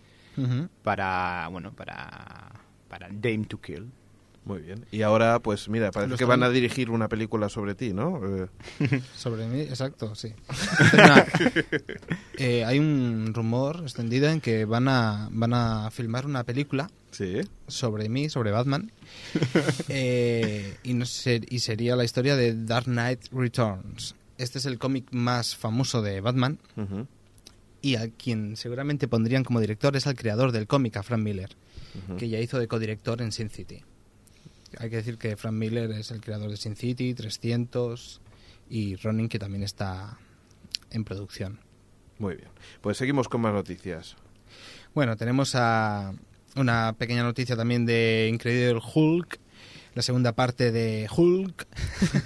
[0.83, 2.51] para, bueno, para,
[2.89, 3.89] para Dame to Kill.
[4.43, 4.85] Muy bien.
[4.91, 8.21] Y ahora, pues mira, parece Los que van a dirigir una película sobre ti, ¿no?
[8.23, 8.47] Eh,
[9.15, 10.33] Sobre mí, exacto, sí.
[12.37, 17.41] Eh, hay un rumor extendido en que van a, van a filmar una película sí.
[17.67, 18.91] sobre mí, sobre Batman,
[19.87, 24.15] eh, y, no sé, y sería la historia de Dark Knight Returns.
[24.37, 26.59] Este es el cómic más famoso de Batman
[27.81, 31.55] y a quien seguramente pondrían como director es al creador del cómic, a Frank Miller,
[32.17, 33.83] que ya hizo de codirector en Sin City.
[34.77, 38.21] Hay que decir que Frank Miller es el creador de Sin City, 300
[38.69, 40.17] y Ronin, que también está
[40.91, 41.59] en producción.
[42.17, 42.49] Muy bien.
[42.81, 44.15] Pues seguimos con más noticias.
[44.93, 46.13] Bueno, tenemos a
[46.55, 49.39] una pequeña noticia también de Incredible Hulk,
[49.95, 51.65] la segunda parte de Hulk,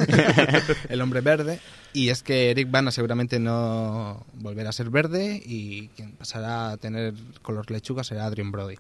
[0.90, 1.60] el hombre verde,
[1.94, 6.78] y es que Eric Bana seguramente no volverá a ser verde y quien pasará a
[6.78, 8.76] tener color lechuga será Adrian Brody.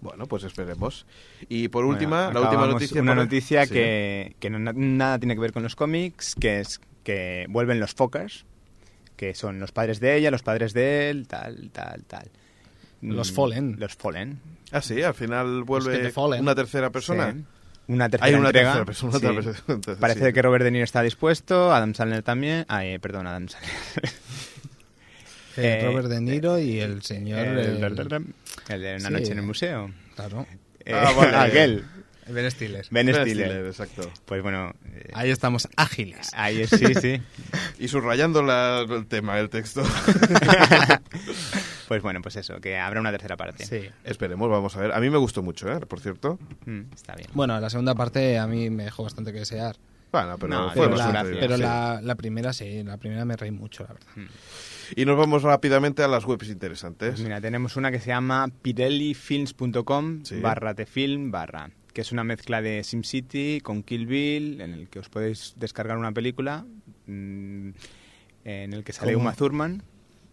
[0.00, 1.06] Bueno, pues esperemos.
[1.48, 3.02] Y por Bueno, última, la última noticia.
[3.02, 3.74] Una por- noticia Sí.
[3.74, 7.94] que, que no- nada tiene que ver con los cómics, que es que vuelven los
[7.94, 8.44] Fokers,
[9.16, 12.30] que son los padres de ella, los padres de él, tal, tal, tal.
[13.00, 13.76] Los Fallen.
[13.80, 14.40] Los Fallen.
[14.70, 17.32] Ah, sí, al final vuelve una tercera persona.
[17.32, 17.44] Sí.
[17.88, 18.68] Una tercera Hay una entrega.
[18.70, 19.12] tercera persona.
[19.12, 19.16] sí.
[19.18, 20.32] otra persona, entonces, Parece sí.
[20.32, 22.64] que Robert De Niro está dispuesto, Adam Sandler también.
[22.68, 23.72] Ah, eh, perdón, Adam Sandler.
[24.04, 24.10] Eh,
[25.60, 27.40] Eh, Robert De Niro y el señor...
[27.40, 27.96] el, el- el
[28.80, 29.12] de Una sí.
[29.12, 29.90] noche en el museo.
[30.14, 30.46] claro,
[30.84, 31.36] Eh, Ah, vale.
[31.36, 31.84] aquel.
[32.28, 32.86] Ben Stiller.
[32.90, 33.46] Ben Ben Stiller.
[33.48, 34.12] Stiller, exacto.
[34.26, 36.30] Pues bueno, eh, Ahí estamos ágiles.
[36.34, 37.22] ahí es, sí, sí.
[37.80, 39.82] Y subrayando la- el tema, el texto.
[41.88, 43.64] Pues bueno, pues eso, que habrá una tercera parte.
[43.66, 43.88] Sí.
[44.04, 44.92] Esperemos, vamos a ver.
[44.92, 45.80] A mí me gustó mucho, ¿eh?
[45.80, 46.38] Por cierto.
[46.66, 47.28] Mm, está bien.
[47.32, 49.76] Bueno, la segunda parte a mí me dejó bastante que desear.
[50.12, 51.62] Bueno, pero No, fue Pero, la, pero sí.
[51.62, 54.30] la, la primera sí, la primera me reí mucho, la verdad.
[54.96, 57.10] Y nos vamos rápidamente a las webs interesantes.
[57.10, 60.40] Pues mira, tenemos una que se llama pirellifilms.com Sí.
[60.40, 64.98] barra tefilm barra, que es una mezcla de SimCity con Kill Bill, en el que
[64.98, 66.64] os podéis descargar una película
[67.06, 67.70] mm,
[68.44, 69.24] en el que sale ¿Cómo?
[69.24, 69.82] Uma Thurman.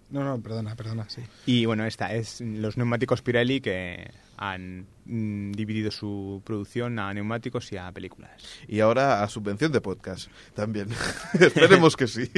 [0.10, 1.22] No, no, perdona, perdona, sí.
[1.48, 7.72] Y bueno, esta es los neumáticos Pirelli que han mm, dividido su producción a neumáticos
[7.72, 8.32] y a películas.
[8.68, 10.90] Y ahora a subvención de podcast también.
[11.40, 12.30] Esperemos que sí.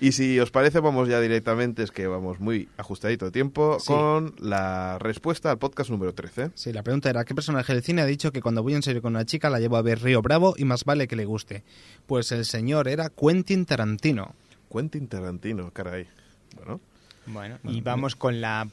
[0.00, 3.86] y si os parece, vamos ya directamente, es que vamos muy ajustadito de tiempo, Sí.
[3.86, 6.50] con la respuesta al podcast número 13.
[6.54, 9.02] Sí, la pregunta era, ¿qué personaje del cine ha dicho que cuando voy en serio
[9.02, 11.62] con una chica la llevo a ver Río Bravo y más vale que le guste?
[12.06, 14.34] Pues el señor era Quentin Tarantino.
[14.72, 16.08] Quentin Tarantino, caray.
[16.56, 16.80] Bueno,
[17.26, 18.68] Bueno, y vamos con la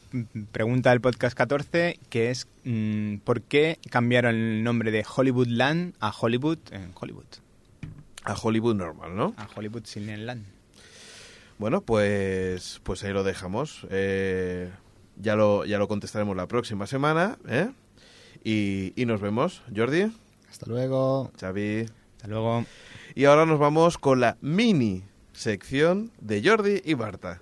[0.52, 6.12] pregunta del podcast 14, que es mm, ¿por qué cambiaron el nombre de Hollywoodland a
[6.18, 7.26] Hollywood en Hollywood?
[8.24, 9.34] a Hollywood normal, ¿no?
[9.38, 10.46] A Hollywood sin el land.
[11.58, 13.88] Bueno, pues, pues ahí lo dejamos.
[13.90, 14.70] Eh,
[15.16, 17.72] ya, lo, ya lo contestaremos la próxima semana, ¿eh?
[18.44, 20.12] Y, y nos vemos, Jordi,
[20.50, 21.32] Hasta luego.
[21.40, 21.86] Xavi.
[22.18, 22.66] Hasta luego.
[23.16, 27.42] Y ahora nos vamos con la mini sección de Jordi y Barta.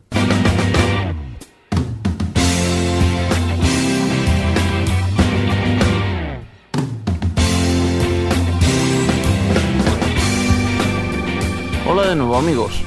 [12.16, 12.82] Nuevo amigos.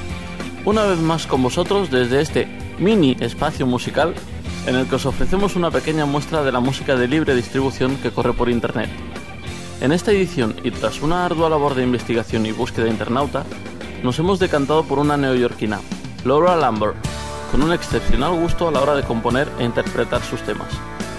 [0.64, 4.14] una vez más con vosotros desde este mini espacio musical
[4.66, 8.10] en el que os ofrecemos una pequeña muestra de la música de libre distribución que
[8.10, 8.90] corre por Internet.
[9.80, 13.44] En esta edición y tras una ardua labor de investigación y búsqueda internauta,
[14.02, 15.80] nos hemos decantado por una neoyorquina,
[16.24, 16.96] Laura Lambert,
[17.50, 20.68] con un excepcional gusto a la hora de componer e interpretar sus temas,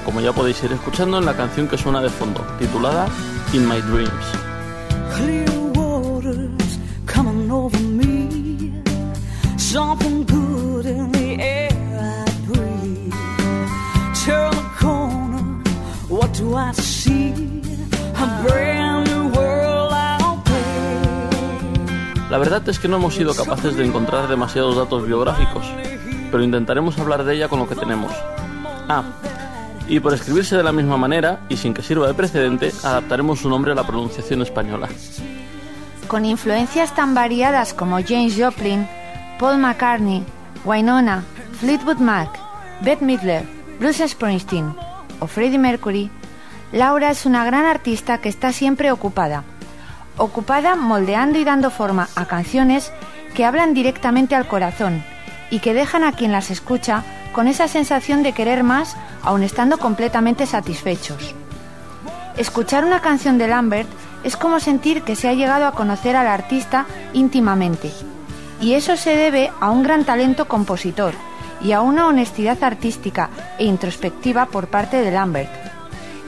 [0.05, 3.07] como ya podéis ir escuchando en la canción que suena de fondo, titulada
[3.53, 5.58] In My Dreams.
[9.71, 13.13] Something good in the air I breathe.
[14.25, 15.61] Turn the corner,
[16.09, 17.61] what do I see?
[18.15, 22.29] A brand new world out there.
[22.31, 25.67] La verdad es que no hemos sido capaces de encontrar demasiados datos biográficos,
[26.31, 28.11] pero intentaremos hablar de ella con lo que tenemos.
[28.87, 29.03] Ah,
[29.87, 33.47] y por escribirse de la misma manera, y sin que sirva de precedente, adaptaremos su
[33.47, 34.89] nombre a la pronunciación española.
[36.07, 38.87] Con influencias tan variadas como James Joplin,
[39.39, 40.25] Paul McCartney,
[40.65, 41.23] Wynonna,
[41.61, 42.27] Fleetwood Mac,
[42.81, 43.45] Bette Midler,
[43.79, 44.75] Bruce Springsteen
[45.21, 46.11] o Freddie Mercury,
[46.73, 49.45] Laura es una gran artista que está siempre ocupada.
[50.17, 52.91] Ocupada moldeando y dando forma a canciones
[53.33, 55.05] que hablan directamente al corazón
[55.49, 59.77] y que dejan a quien las escucha con esa sensación de querer más aun estando
[59.77, 61.33] completamente satisfechos.
[62.35, 63.89] Escuchar una canción de Lambert
[64.25, 67.89] es como sentir que se ha llegado a conocer al artista íntimamente.
[68.61, 71.13] Y eso se debe a un gran talento compositor
[71.61, 75.51] y a una honestidad artística e introspectiva por parte de Lambert.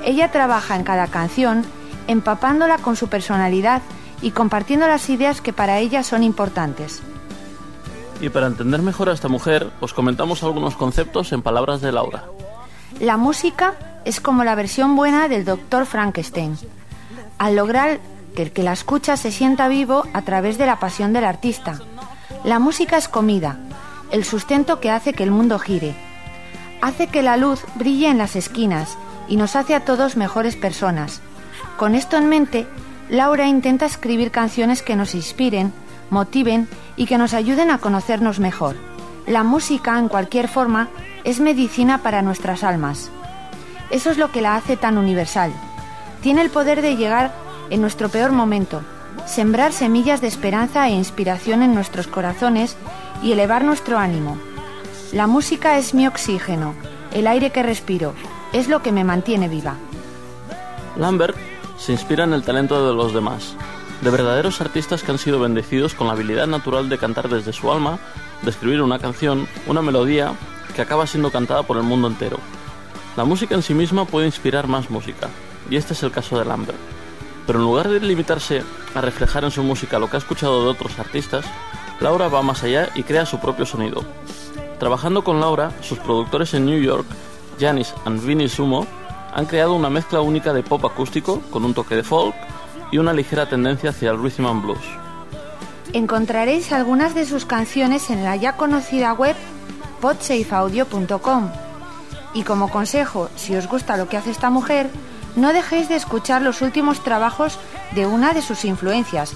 [0.04, 1.64] Ella trabaja en cada canción
[2.08, 3.82] empapándola con su personalidad
[4.22, 7.02] y compartiendo las ideas que para ella son importantes.
[8.20, 12.26] Y para entender mejor a esta mujer, os comentamos algunos conceptos en palabras de Laura.
[13.00, 13.74] La música
[14.06, 15.86] es como la versión buena del Dr.
[15.86, 16.58] Frankenstein,
[17.40, 18.00] al lograr
[18.36, 21.80] que el que la escucha se sienta vivo a través de la pasión del artista.
[22.44, 23.58] La música es comida,
[24.10, 25.94] el sustento que hace que el mundo gire.
[26.82, 31.22] Hace que la luz brille en las esquinas y nos hace a todos mejores personas.
[31.78, 32.66] Con esto en mente,
[33.10, 35.72] Laura intenta escribir canciones que nos inspiren,
[36.10, 38.76] motiven y que nos ayuden a conocernos mejor.
[39.28, 40.90] La música, en cualquier forma,
[41.24, 43.12] es medicina para nuestras almas.
[43.92, 45.54] Eso es lo que la hace tan universal.
[46.22, 47.32] Tiene el poder de llegar
[47.70, 48.82] en nuestro peor momento,
[49.26, 52.76] sembrar semillas de esperanza e inspiración en nuestros corazones
[53.24, 54.38] y elevar nuestro ánimo.
[55.12, 56.74] La música es mi oxígeno,
[57.14, 58.14] el aire que respiro,
[58.54, 59.76] es lo que me mantiene viva.
[60.98, 61.36] Lambert
[61.78, 63.56] se inspira en el talento de los demás,
[64.02, 67.72] de verdaderos artistas que han sido bendecidos con la habilidad natural de cantar desde su
[67.72, 68.00] alma,
[68.42, 70.34] de escribir una canción, una melodía
[70.76, 72.38] que acaba siendo cantada por el mundo entero.
[73.16, 75.30] La música en sí misma puede inspirar más música,
[75.70, 76.78] y este es el caso de Lambert.
[77.46, 80.70] Pero en lugar de limitarse a reflejar en su música lo que ha escuchado de
[80.70, 81.46] otros artistas,
[82.00, 84.04] Laura va más allá y crea su propio sonido.
[84.80, 87.06] Trabajando con Laura, sus productores en New York,
[87.60, 88.88] Janis and Vinnie Sumo,
[89.34, 92.36] han creado una mezcla única de pop acústico con un toque de folk
[92.92, 94.84] y una ligera tendencia hacia el rhythm and blues.
[95.94, 99.36] Encontraréis algunas de sus canciones en la ya conocida web
[100.02, 101.50] podsafeaudio.com.
[102.34, 104.90] Y como consejo, si os gusta lo que hace esta mujer,
[105.36, 107.58] no dejéis de escuchar los últimos trabajos
[107.94, 109.34] de una de sus influencias,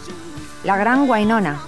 [0.63, 1.59] la gran Guainona.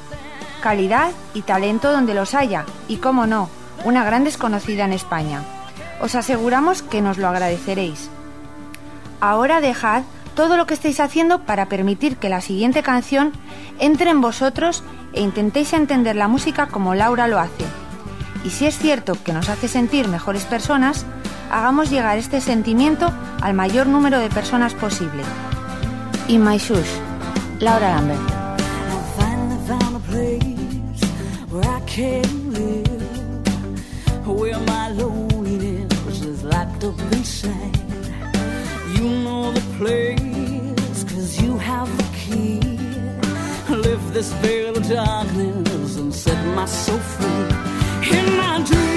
[0.62, 3.50] Calidad y talento donde los haya, y cómo no,
[3.86, 5.42] una gran desconocida en España.
[6.02, 8.10] Os aseguramos que nos lo agradeceréis.
[9.20, 10.04] Ahora dejad
[10.36, 13.34] todo lo que estáis haciendo para permitir que la siguiente canción
[13.80, 17.66] entre en vosotros e intentéis entender la música como Laura lo hace.
[18.44, 21.06] Y si es cierto que nos hace sentir mejores personas,
[21.52, 25.24] hagamos llegar este sentimiento al mayor número de personas posible.
[26.28, 26.88] In My Shoes,
[27.60, 28.38] Laura Lambert.
[44.18, 48.18] This veil of darkness and set my free.
[48.18, 48.97] In my dreams.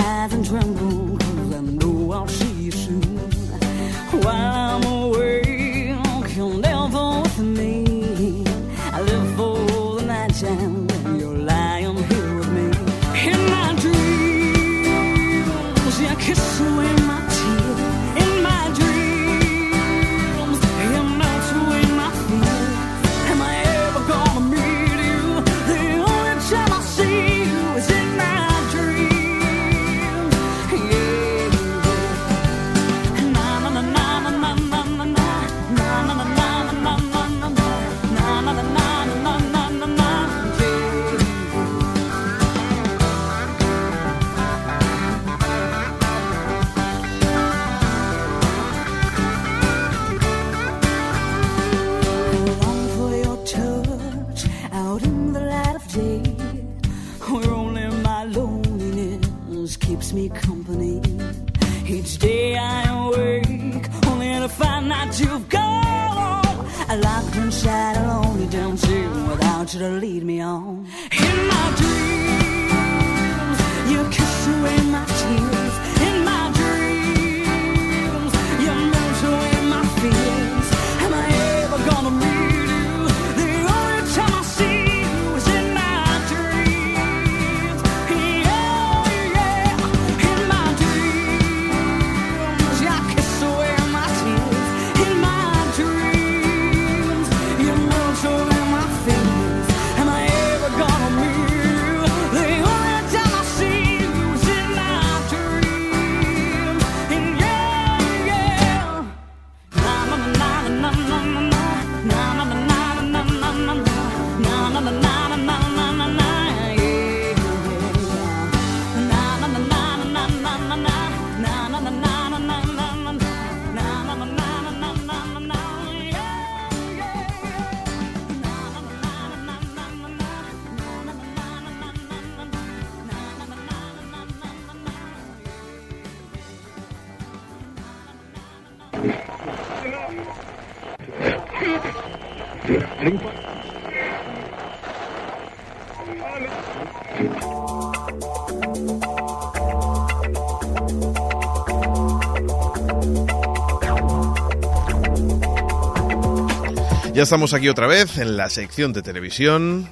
[157.13, 159.89] Ya estamos aquí otra vez en la sección de televisión.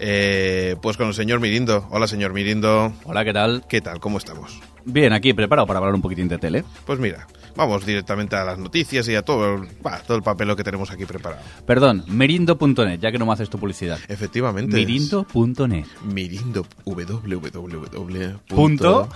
[0.00, 1.86] eh, pues con el señor Mirindo.
[1.90, 2.92] Hola, señor Mirindo.
[3.04, 3.64] Hola, ¿qué tal?
[3.68, 3.98] ¿Qué tal?
[4.00, 4.60] ¿Cómo estamos?
[4.84, 6.64] Bien, aquí preparado para hablar un poquitín de tele.
[6.86, 7.26] Pues mira,
[7.58, 11.04] vamos directamente a las noticias y a todo, bah, todo el papel que tenemos aquí
[11.04, 11.42] preparado.
[11.66, 13.98] Perdón, merindo.net, ya que no me haces tu publicidad.
[14.06, 14.76] Efectivamente.
[14.76, 15.86] Mirindo.net.
[16.04, 16.64] Mirindo.
[16.84, 18.38] www.
[18.46, 19.08] Punto.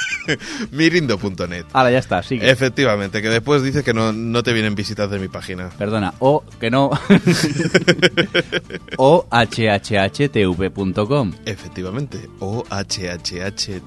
[0.72, 1.66] Mirindo.net.
[1.74, 2.50] Ahora ya está, sigue.
[2.50, 5.68] Efectivamente, que después dice que no, no te vienen visitas de mi página.
[5.68, 6.88] Perdona, o que no.
[8.96, 11.32] o hhhtv.com.
[11.44, 13.84] Efectivamente, o hhhtv.com.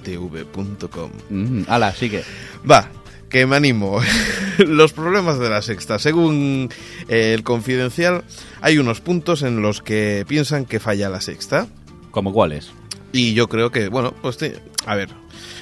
[1.32, 2.24] Mm, Ala, sigue.
[2.70, 2.88] Va,
[3.30, 4.00] que me animo.
[4.60, 6.00] los problemas de la sexta.
[6.00, 6.70] Según
[7.08, 8.24] eh, el confidencial,
[8.62, 11.68] hay unos puntos en los que piensan que falla la sexta.
[12.12, 12.72] ¿Cómo cuáles?
[13.12, 15.10] Y yo creo que, bueno, pues te- a ver,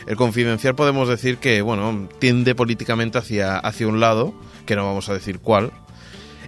[0.08, 4.34] el confidencial podemos decir que, bueno, tiende políticamente hacia, hacia un lado,
[4.66, 5.72] que no vamos a decir cuál.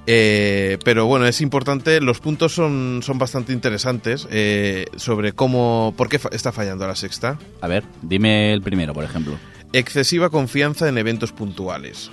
[0.09, 6.07] Eh, pero bueno, es importante, los puntos son, son bastante interesantes eh, sobre cómo, por
[6.07, 7.37] qué fa- está fallando la sexta.
[7.59, 9.33] A ver, dime el primero, por ejemplo.
[9.73, 12.09] Excesiva confianza en eventos puntuales.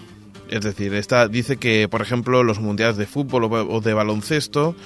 [0.50, 4.76] Es decir, esta dice que, por ejemplo, los mundiales de fútbol o, de baloncesto,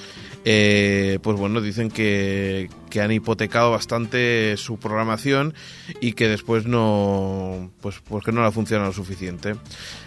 [0.45, 5.55] eh, pues bueno, dicen que, que han hipotecado bastante su programación
[6.01, 9.57] y que después no, pues, pues que no la funciona lo suficiente.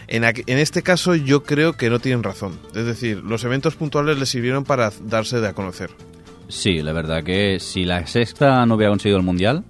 [0.08, 2.60] En este caso yo creo que no tienen razón.
[2.76, 5.90] Es decir, los eventos puntuales les sirvieron para darse de a conocer.
[6.48, 9.64] Sí, la verdad que si la sexta no hubiera conseguido el mundial,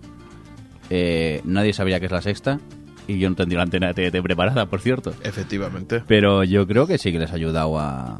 [0.90, 2.60] eh, nadie sabría que es la sexta.
[3.08, 5.14] Y yo no tendría la antena de TDT preparada, por cierto.
[5.24, 6.04] Efectivamente.
[6.08, 8.20] Pero yo creo que sí que les ha ayudado a,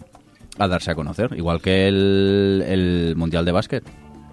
[0.58, 1.32] a darse a conocer.
[1.38, 3.84] Igual que el, el mundial de básquet.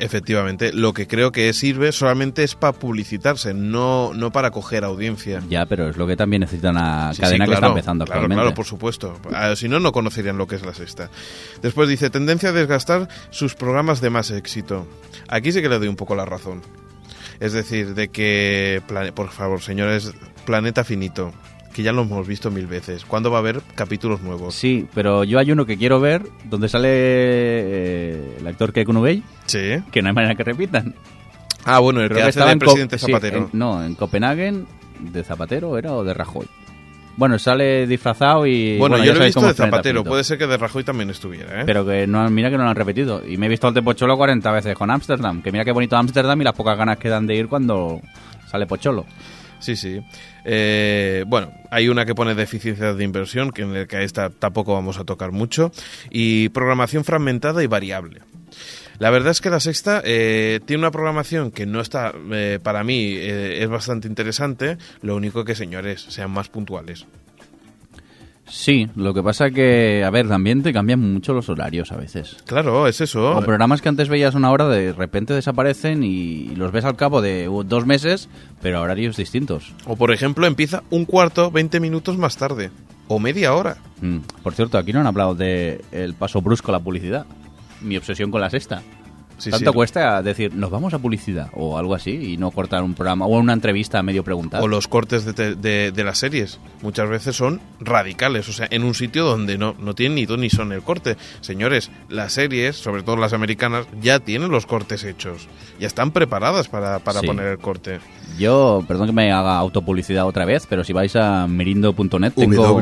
[0.01, 5.43] Efectivamente, lo que creo que sirve solamente es para publicitarse, no, no para coger audiencia.
[5.51, 8.21] Ya, pero es lo que también necesita una Sí, cadena sí, que está empezando claro,
[8.21, 8.43] actualmente.
[8.43, 9.19] Claro, por supuesto.
[9.35, 11.11] Ah, Si no, no conocerían lo que es la sexta.
[11.63, 14.87] Después dice, tendencia a desgastar sus programas de más éxito.
[15.27, 16.63] Aquí sí que le doy un poco la razón.
[17.41, 18.83] Es decir, de que,
[19.15, 20.13] por favor, señores,
[20.45, 21.33] Planeta Finito,
[21.73, 23.05] que ya lo hemos visto mil veces.
[23.05, 24.55] ¿Cuándo va a haber capítulos nuevos?
[24.55, 29.23] Sí, pero yo hay uno que quiero ver donde sale eh, el actor que Kunubey,
[29.47, 29.77] Sí.
[29.93, 30.95] que no hay manera que repitan.
[31.65, 33.39] Ah, bueno, el Creo que que hace estaba de en presidente sí, Zapatero.
[33.53, 34.65] en- no, en Copenhague,
[35.01, 36.47] de Zapatero era o de Rajoy.
[37.19, 38.79] Bueno, sale disfrazado y.
[38.79, 40.05] bueno, yo lo he visto de Zapatero.
[40.05, 41.65] Puede ser que de Rajoy también estuviera, ¿eh?
[41.67, 43.27] Pero que no, mira que no lo han repetido.
[43.27, 45.43] Y me he visto el de Pocholo 40 veces con Ámsterdam.
[45.43, 48.01] Que mira qué bonito Ámsterdam y las pocas ganas que dan de ir cuando
[48.47, 49.05] sale Pocholo.
[49.59, 50.01] Sí, sí.
[50.45, 54.31] Eh, bueno, hay una que pone deficiencias de inversión, que en el que a esta
[54.31, 55.73] tampoco vamos a tocar mucho,
[56.11, 58.21] y programación fragmentada y variable.
[58.99, 62.83] La verdad es que la sexta eh, tiene una programación que no está, eh, para
[62.83, 64.77] mí, eh, es bastante interesante.
[65.03, 67.07] Lo único que, señores, sean más puntuales.
[68.49, 72.39] Sí, lo que pasa que, a ver, también te cambian mucho los horarios a veces.
[72.47, 73.37] Claro, es eso.
[73.37, 77.21] O programas que antes veías una hora, de repente desaparecen y los ves al cabo
[77.21, 78.29] de dos meses,
[78.63, 79.75] pero a horarios distintos.
[79.87, 82.71] O, por ejemplo, empieza un cuarto, 20 minutos más tarde.
[83.07, 83.77] O media hora.
[84.01, 87.27] Mm, Por cierto, aquí no han hablado de el paso brusco a la publicidad.
[87.83, 88.83] Mi obsesión con la sexta.
[89.41, 89.75] Sí, Tanto sí.
[89.77, 93.39] cuesta decir, nos vamos a publicidad o algo así y no cortar un programa o
[93.39, 94.61] una entrevista a medio preguntar.
[94.61, 96.59] O los cortes de, te- de- de las series.
[96.83, 100.41] Muchas veces son radicales, o sea, en un sitio donde no, no tienen ni ton
[100.41, 101.17] ni son el corte.
[101.41, 105.47] Señores, las series, sobre todo las americanas, ya tienen los cortes hechos.
[105.79, 107.27] Ya están preparadas para, para Sí.
[107.29, 108.01] poner el corte.
[108.41, 112.73] Yo, perdón que me haga autopublicidad otra vez, pero si vais a mirindo.net tengo,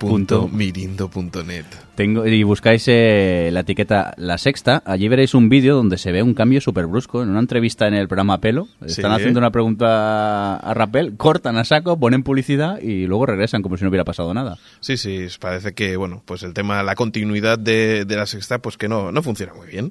[0.00, 1.66] www.mirindo.net
[1.98, 6.22] tengo y buscáis eh, la etiqueta La Sexta, allí veréis un vídeo donde se ve
[6.22, 7.24] un cambio súper brusco.
[7.24, 9.16] En una entrevista en el programa Pelo, están Sí.
[9.16, 13.82] haciendo una pregunta a Rapel, cortan a saco, ponen publicidad y luego regresan como si
[13.82, 14.58] no hubiera pasado nada.
[14.78, 18.76] Sí, sí, parece que, bueno, pues el tema, la continuidad de, de la sexta, pues
[18.76, 19.90] que no, no funciona muy bien.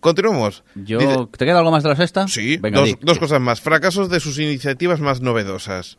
[0.00, 0.64] Continuamos.
[0.74, 2.28] Yo, Dice- ¿Te queda algo más de La Sexta?
[2.28, 3.62] Sí, Venga, dos, dos cosas más.
[3.62, 5.96] Fracasos de sus iniciativas más novedosas.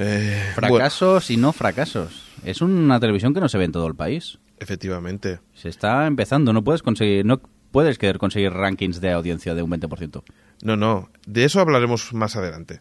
[0.00, 2.26] Eh, bueno, Fracasos y no fracasos.
[2.44, 4.38] Es una televisión que no se ve en todo el país.
[4.58, 5.40] efectivamente.
[5.54, 7.40] Se está empezando, no puedes conseguir, no
[7.70, 10.22] puedes querer conseguir rankings de audiencia de un 20%.
[10.62, 12.80] No, no, de eso hablaremos más adelante.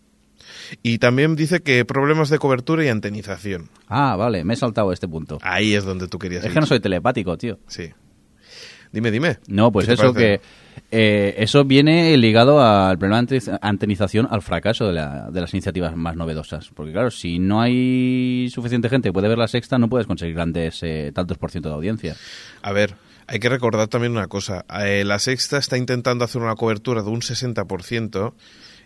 [0.82, 3.70] Y también dice que problemas de cobertura y antenización.
[3.88, 5.38] Ah, vale, me he saltado este punto.
[5.42, 6.54] Ahí es donde tú querías Es ir.
[6.54, 7.60] que no soy telepático, tío.
[7.68, 7.90] Sí.
[8.92, 9.38] Dime, dime.
[9.48, 10.42] No, pues ¿Qué te eso que
[10.92, 15.54] eh, eso viene ligado al problema de ante- antenización, al fracaso de, la- de las
[15.54, 16.70] iniciativas más novedosas.
[16.74, 20.36] Porque claro, si no hay suficiente gente que puede ver la sexta, no puedes conseguir
[20.36, 22.16] grandes eh, tantos por ciento de audiencia.
[22.62, 22.96] A ver,
[23.28, 24.66] hay que recordar también una cosa.
[24.84, 28.34] Eh, la Sexta está intentando hacer una cobertura de un 60%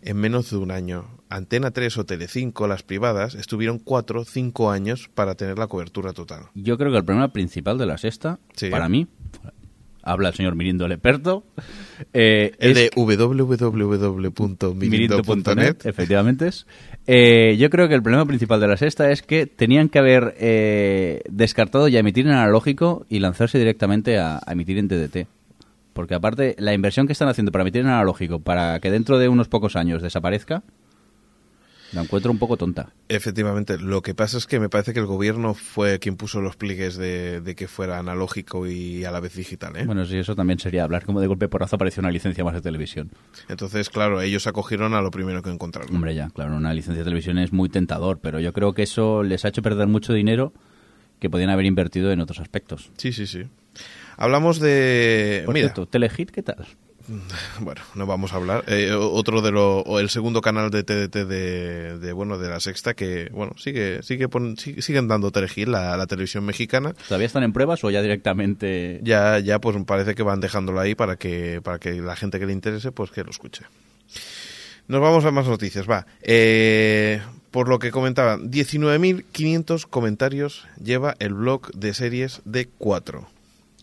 [0.01, 1.06] en menos de un año.
[1.30, 6.12] Antena 3 o Telecinco, las privadas, estuvieron 4 o 5 años para tener la cobertura
[6.12, 6.47] total.
[6.56, 8.70] Yo creo que el problema principal de la sexta, Sí.
[8.70, 9.08] para mí,
[10.04, 11.43] habla el señor Mirindo Leperto,
[12.14, 15.86] eh, El de www.mirindo.net.
[15.86, 16.66] efectivamente es.
[17.08, 20.36] Eh, yo creo que el problema principal de la sexta es que tenían que haber
[20.39, 25.28] eh, descartado ya emitir en analógico y lanzarse directamente a, a emitir en TDT.
[25.93, 29.30] Porque aparte, la inversión que están haciendo para emitir en analógico, para que dentro de
[29.30, 30.64] unos pocos años desaparezca,
[31.93, 32.93] la encuentro un poco tonta.
[33.07, 36.55] Efectivamente, lo que pasa es que me parece que el gobierno fue quien puso los
[36.55, 39.75] pliegues de, de que fuera analógico y a la vez digital.
[39.77, 39.85] ¿eh?
[39.85, 42.61] Bueno, sí, eso también sería hablar como de golpe porrazo apareció una licencia más de
[42.61, 43.11] televisión.
[43.47, 45.95] Entonces, claro, ellos acogieron a lo primero que encontraron.
[45.95, 49.23] Hombre, ya, claro, una licencia de televisión es muy tentador, pero yo creo que eso
[49.23, 50.53] les ha hecho perder mucho dinero
[51.19, 52.91] que podían haber invertido en otros aspectos.
[52.97, 53.43] Sí, sí, sí.
[54.17, 55.43] Hablamos de...
[55.45, 56.65] Por mira, cierto, Telehit, ¿qué tal?
[57.60, 58.64] Bueno, no vamos a hablar.
[58.68, 62.60] Eh, otro de lo, o el segundo canal de TDT de, de, bueno de la
[62.60, 66.93] sexta que bueno sigue sigue pon- sigue- siguen dando Telehit la, la televisión mexicana.
[67.08, 68.99] ¿Todavía están en pruebas o ya directamente...?
[69.04, 72.45] Ya ya pues parece que van dejándolo ahí para que para que la gente que
[72.45, 73.64] le interese pues que lo escuche.
[74.88, 76.06] Nos vamos a más noticias, va.
[76.22, 83.28] Eh, por lo que comentaba, 19.500 comentarios lleva el blog de series de 4.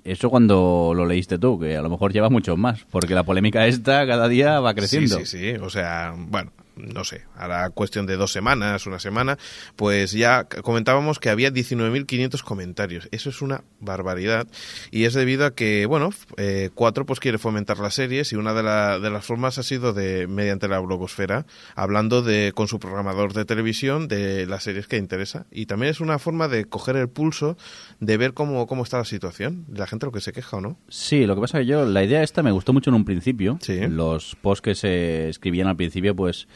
[0.04, 3.66] Eso cuando lo leíste tú, que a lo mejor lleva mucho más, porque la polémica
[3.66, 5.18] esta cada día va creciendo.
[5.18, 5.56] Sí, sí, sí.
[5.60, 9.38] O sea, bueno, no sé, ahora cuestión de dos semanas, una semana,
[9.76, 13.08] pues ya comentábamos que había 19.500 comentarios.
[13.12, 14.46] Eso es una barbaridad.
[14.90, 18.54] Y es debido a que, bueno, eh, Cuatro pues quiere fomentar las series y una
[18.54, 22.78] de, la- de las formas ha sido de mediante la blogosfera, hablando de con su
[22.78, 25.46] programador de televisión de las series que interesa.
[25.50, 27.56] Y también es una forma de coger el pulso,
[28.00, 30.78] de ver cómo, cómo está la situación, la gente lo que se queja o no.
[30.88, 33.58] Sí, lo que pasa que yo, la idea esta me gustó mucho en un principio.
[33.60, 33.78] Sí.
[33.88, 36.48] Los posts que se escribían al principio, pues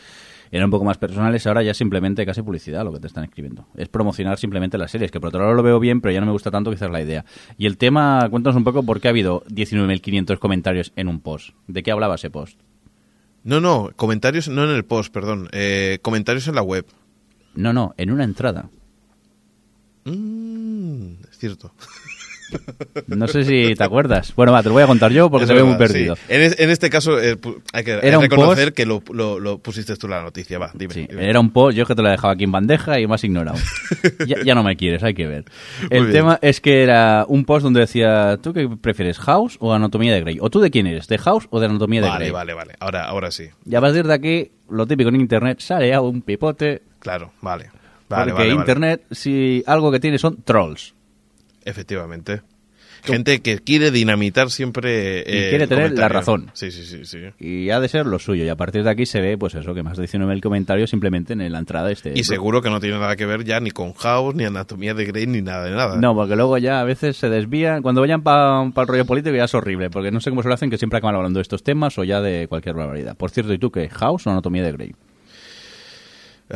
[0.54, 1.44] eran un poco más personales.
[1.48, 3.66] Ahora ya simplemente casi publicidad lo que te están escribiendo.
[3.74, 6.26] Es promocionar simplemente las series, que por otro lado lo veo bien, pero ya no
[6.26, 7.24] me gusta tanto quizás la idea.
[7.58, 11.56] Y el tema, cuéntanos un poco por qué ha habido 19.500 comentarios en un post.
[11.66, 12.60] ¿De qué hablaba ese post?
[13.42, 16.86] No, no, comentarios, no en el post, perdón, eh, comentarios en la web.
[17.56, 18.70] No, no, en una entrada.
[20.04, 21.74] Mm, es cierto.
[23.06, 24.32] No sé si te acuerdas.
[24.36, 26.16] Bueno, va, te lo voy a contar yo porque Es te veo muy perdido.
[26.16, 26.22] sí.
[26.28, 27.36] En, es- en este caso eh,
[27.72, 30.58] hay que Era reconocer post- que lo, lo- lo pusiste tú la noticia.
[30.58, 30.94] Va, dime.
[30.94, 31.28] Sí, dime.
[31.28, 33.24] era un post, yo que te lo he dejado aquí en bandeja y me has
[33.24, 33.58] ignorado.
[34.26, 35.44] ya, ya no me quieres, hay que ver.
[35.90, 40.12] El tema es que era un post donde decía, ¿tú qué prefieres, House o Anatomía
[40.14, 40.38] de Grey?
[40.40, 42.30] ¿O tú de quién eres, de House o de Anatomía de Vale, Grey?
[42.32, 42.74] vale, vale.
[42.80, 43.44] Ahora, ahora sí.
[43.66, 47.70] Y a partir de aquí, lo típico en Internet, sale a un pipote, Claro, vale.
[48.08, 48.60] Vale, porque vale, vale.
[48.60, 50.93] Internet, si algo que tiene son trolls.
[51.64, 52.42] Efectivamente.
[53.02, 55.18] Gente que quiere dinamitar siempre.
[55.18, 56.08] Y eh, quiere el tener la comentario.
[56.08, 56.50] razón.
[56.54, 57.18] Sí, sí, sí, sí.
[57.38, 58.44] Y ha de ser lo suyo.
[58.44, 61.34] Y a partir de aquí se ve, pues eso, que más de 19.000 comentarios simplemente
[61.34, 62.12] en la entrada de este...
[62.14, 65.04] Y seguro que no tiene nada que ver ya ni con House, ni Anatomía de
[65.04, 65.96] Grey, ni nada de nada.
[65.96, 67.82] No, porque luego ya a veces se desvían.
[67.82, 70.54] Cuando vayan para el rollo político ya es horrible, porque no sé cómo se lo
[70.54, 73.16] hacen, que siempre acaban hablando de estos temas o ya de cualquier barbaridad.
[73.18, 73.90] Por cierto, ¿y tú qué?
[73.90, 74.94] ¿House o Anatomía de Grey?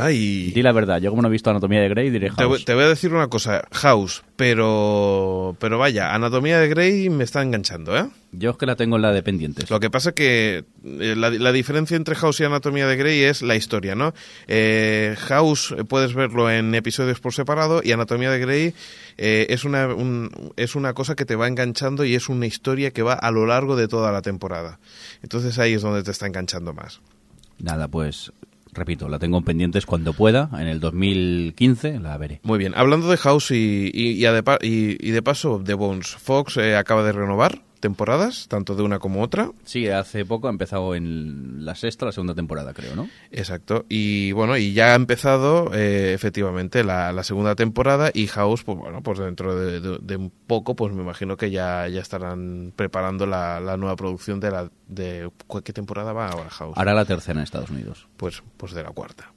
[0.00, 2.64] Ay, Di la verdad, yo como no he visto Anatomía de Grey diré House.
[2.64, 7.42] te voy a decir una cosa, House, pero pero vaya, Anatomía de Grey me está
[7.42, 8.08] enganchando, ¿eh?
[8.32, 9.70] Yo es que la tengo en la de pendientes.
[9.70, 13.40] Lo que pasa que eh, la, la diferencia entre House y Anatomía de Grey es
[13.42, 14.12] la historia, ¿no?
[14.46, 18.74] Eh, House eh, puedes verlo en episodios por separado y Anatomía de Grey
[19.16, 22.90] eh, es, una, un- es una cosa que te va enganchando y es una historia
[22.90, 24.78] que va a lo largo de toda la temporada.
[25.22, 27.00] Entonces ahí es donde te está enganchando más.
[27.58, 28.30] Nada, pues
[28.78, 30.50] repito, la tengo en pendientes cuando pueda.
[30.54, 32.40] En el 2015 la veré.
[32.42, 37.02] Muy bien, hablando de House y, de, y de paso de Bones, Fox eh, acaba
[37.02, 39.50] de renovar temporadas, tanto de una como otra.
[39.64, 43.08] Sí, hace poco ha empezado en la sexta, la segunda temporada, creo, ¿no?
[43.30, 43.84] Exacto.
[43.88, 48.78] Y bueno, y ya ha empezado eh, efectivamente la, la segunda temporada y House, pues
[48.78, 52.72] bueno, pues dentro de, de- de un poco, pues me imagino que ya, ya estarán
[52.76, 54.70] preparando la, la nueva producción de la...
[54.86, 55.30] De,
[55.64, 56.74] ¿Qué temporada va ahora House?
[56.76, 58.08] Ahora la tercera en Estados Unidos.
[58.16, 59.32] Pues, pues de la cuarta.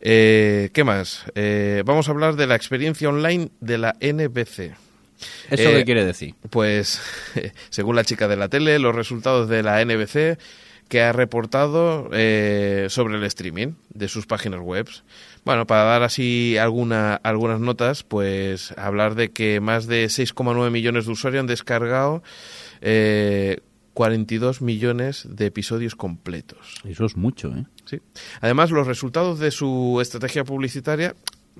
[0.00, 1.24] Eh, ¿Qué más?
[1.34, 4.74] Eh, vamos a hablar de la experiencia online de la NBC.
[5.50, 6.34] ¿Eso Eh, qué quiere decir?
[6.50, 7.00] Pues,
[7.70, 10.38] según la chica de la tele, los resultados de la NBC
[10.88, 14.88] que ha reportado eh, sobre el streaming de sus páginas web.
[15.44, 21.06] Bueno, para dar así alguna, algunas notas, pues hablar de que más de 6,9 millones
[21.06, 22.22] de usuarios han descargado
[22.80, 23.60] eh,
[23.94, 26.80] 42 millones de episodios completos.
[26.84, 27.64] Eso es mucho, ¿eh?
[27.84, 28.00] Sí.
[28.40, 31.14] Además, los resultados de su estrategia publicitaria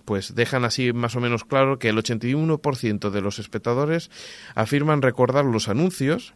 [0.05, 4.11] pues dejan así más o menos claro que el 81% de los espectadores
[4.55, 6.35] afirman recordar los anuncios,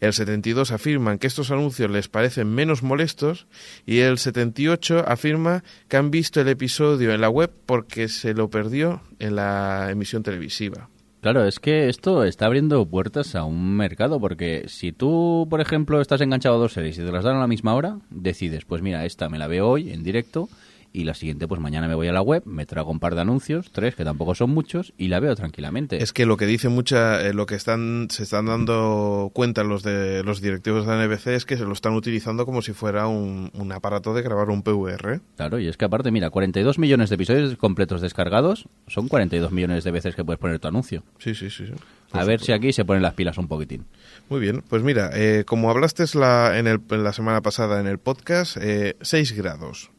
[0.00, 3.46] el 72 afirman que estos anuncios les parecen menos molestos
[3.86, 8.50] y el 78 afirma que han visto el episodio en la web porque se lo
[8.50, 10.88] perdió en la emisión televisiva.
[11.26, 16.00] Claro, es que esto está abriendo puertas a un mercado, porque si tú, por ejemplo,
[16.00, 18.80] estás enganchado a dos series y te las dan a la misma hora, decides, pues
[18.80, 20.48] mira, esta me la veo hoy en directo
[20.96, 23.20] y la siguiente, pues mañana me voy a la web, me trago un par de
[23.20, 26.02] anuncios, tres, que tampoco son muchos, y la veo tranquilamente.
[26.02, 29.82] Es que lo que dice mucha, eh, lo que están, se están dando cuenta los
[29.82, 33.08] de los directivos de la NBC es que se lo están utilizando como si fuera
[33.08, 35.20] un, un aparato de grabar un PVR.
[35.36, 39.84] Claro, y es que aparte, mira, 42 millones de episodios completos descargados son 42 millones
[39.84, 41.02] de veces que puedes poner tu anuncio.
[41.18, 41.66] Sí, sí, sí.
[41.66, 41.74] sí.
[42.12, 43.84] A ver si aquí se ponen las pilas un poquitín.
[44.30, 47.86] Muy bien, pues mira, eh, como hablaste la, en, el, en la semana pasada en
[47.86, 49.90] el podcast, eh, 6 grados.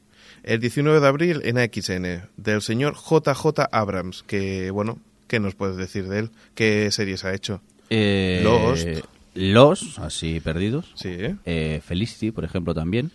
[0.48, 5.76] El 19 de abril en AXN, del señor JJ Abrams, que, bueno, ¿qué nos puedes
[5.76, 6.30] decir de él?
[6.56, 7.60] ¿Qué series ha hecho?
[7.90, 8.88] Eh, Lost.
[9.34, 10.94] Los, así perdidos.
[10.96, 11.10] Sí,
[11.44, 11.82] ¿eh?
[11.84, 13.12] Felicity, por ejemplo, también.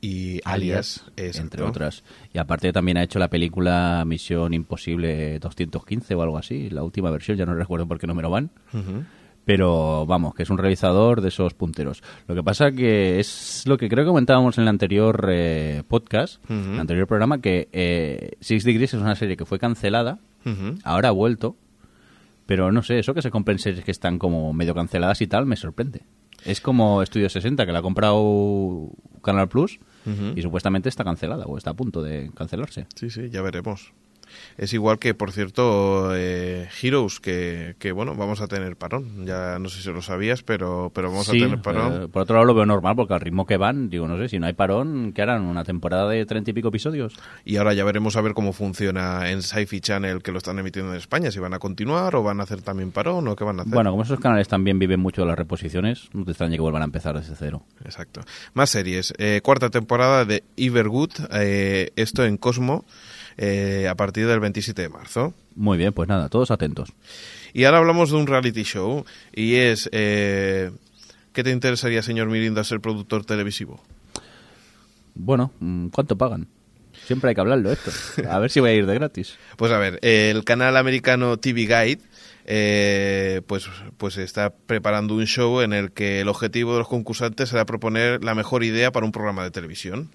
[0.00, 2.04] Y Alias, entre otras.
[2.32, 7.10] Y aparte también ha hecho la película Misión Imposible 215 o algo así, la última
[7.10, 8.50] versión, ya no recuerdo por qué número van.
[8.72, 9.04] Ujú.
[9.46, 12.02] Pero vamos, que es un realizador de esos punteros.
[12.26, 16.44] Lo que pasa que es lo que creo que comentábamos en el anterior eh, podcast,
[16.50, 20.18] en el anterior programa, que eh, Six Degrees es una serie que fue cancelada,
[20.82, 21.56] ahora ha vuelto,
[22.44, 25.46] pero no sé, eso que se compren series que están como medio canceladas y tal,
[25.46, 26.02] me sorprende.
[26.44, 28.90] Es como Estudio 60, que la ha comprado
[29.22, 29.78] Canal Plus
[30.34, 32.88] y supuestamente está cancelada o está a punto de cancelarse.
[32.96, 33.92] Sí, sí, ya veremos.
[34.58, 39.26] Es igual que, por cierto, eh, Heroes, que, que, bueno, vamos a tener parón.
[39.26, 42.04] Ya no sé si lo sabías, pero, pero vamos Sí, a tener parón.
[42.04, 44.28] eh, por otro lado lo veo normal porque al ritmo que van, digo, no sé,
[44.28, 45.42] si no hay parón, ¿qué harán?
[45.42, 47.14] ¿Una temporada de treinta y pico episodios?
[47.44, 50.92] Y ahora ya veremos a ver cómo funciona en Sci-Fi Channel, que lo están emitiendo
[50.92, 53.58] en España, si van a continuar o van a hacer también parón o qué van
[53.58, 53.74] a hacer.
[53.74, 56.82] Bueno, como esos canales también viven mucho de las reposiciones, no te extrañe que vuelvan
[56.82, 57.62] a empezar desde cero.
[57.84, 58.20] Exacto.
[58.54, 59.12] Más series.
[59.18, 62.84] Eh, cuarta temporada de Evergood, eh, esto en Cosmo,
[63.36, 65.34] eh, a partir del 27 de marzo.
[65.54, 66.92] Muy bien, pues nada, todos atentos.
[67.52, 69.88] Y ahora hablamos de un reality show, y es...
[69.92, 70.70] Eh,
[71.32, 73.82] ¿Qué te interesaría, señor Mirinda, ser productor televisivo?
[75.14, 76.48] Bueno, mm, ¿cuánto pagan?
[77.04, 77.90] Siempre hay que hablarlo esto.
[78.30, 79.36] A ver si voy a ir de gratis.
[79.56, 82.00] Pues a ver, el canal americano TV Guide
[82.48, 87.48] eh, pues, pues está preparando un show en el que el objetivo de los concursantes
[87.48, 90.10] será proponer la mejor idea para un programa de televisión.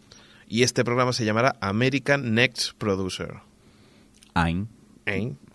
[0.51, 3.35] Y este programa se llamará American Next Producer.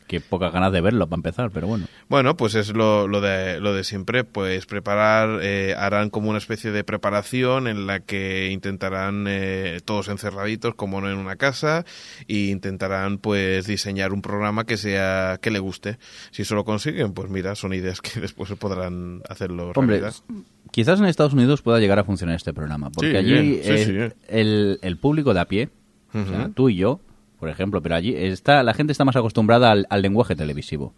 [0.07, 1.87] Qué pocas ganas de verlo para empezar, pero bueno.
[2.09, 6.39] Bueno, pues es lo, lo, de, lo de siempre, pues preparar, eh, harán como una
[6.39, 11.85] especie de preparación en la que intentarán eh, todos encerraditos, como no en una casa,
[12.29, 15.99] e intentarán pues diseñar un programa que sea que le guste.
[16.31, 20.15] Si eso lo consiguen, pues mira, son ideas que después se podrán hacerlo Hombre, realidad.
[20.71, 23.93] quizás en Estados Unidos pueda llegar a funcionar este programa, porque Sí, allí sí, sí.
[24.29, 25.69] El, el público de a pie,
[26.15, 27.01] o sea, tú y yo,
[27.39, 30.95] por ejemplo, pero allí está la gente está más acostumbrada al, lenguaje televisivo.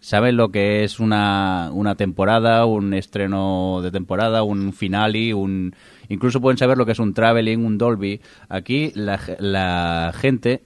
[0.00, 5.74] saben lo que es una, una temporada, un estreno de temporada, un finale, un
[6.08, 8.20] incluso pueden saber lo que es un traveling, un Dolby.
[8.48, 10.62] Aquí la, la gente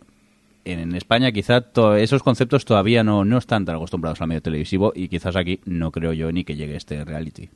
[0.65, 1.65] en, España quizá
[1.99, 5.91] esos conceptos todavía no, no están tan acostumbrados al medio televisivo y quizás aquí no
[5.91, 7.49] creo yo ni que llegue este reality.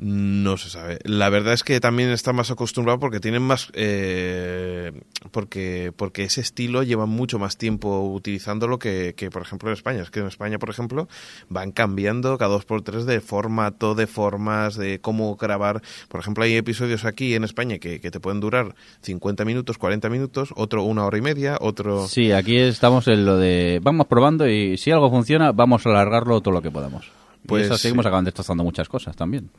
[0.00, 1.00] No se sabe.
[1.02, 3.68] La verdad es que también está más acostumbrado porque tienen más...
[3.72, 4.92] eh,
[5.32, 10.02] porque, porque ese estilo lleva mucho más tiempo utilizándolo que, que, por ejemplo, en España.
[10.02, 11.08] Es que en España, por ejemplo,
[11.48, 15.82] van cambiando cada dos por tres de formato, de formas, de cómo grabar.
[16.08, 20.08] Por ejemplo, hay episodios aquí en España que, que te pueden durar 50 minutos, 40
[20.10, 22.06] minutos, otro una hora y media, otro...
[22.06, 26.40] Sí, aquí estamos en lo de vamos probando y si algo funciona vamos a alargarlo
[26.40, 27.17] todo lo que podamos.
[27.46, 29.50] Pues y acabando destrozando muchas cosas también.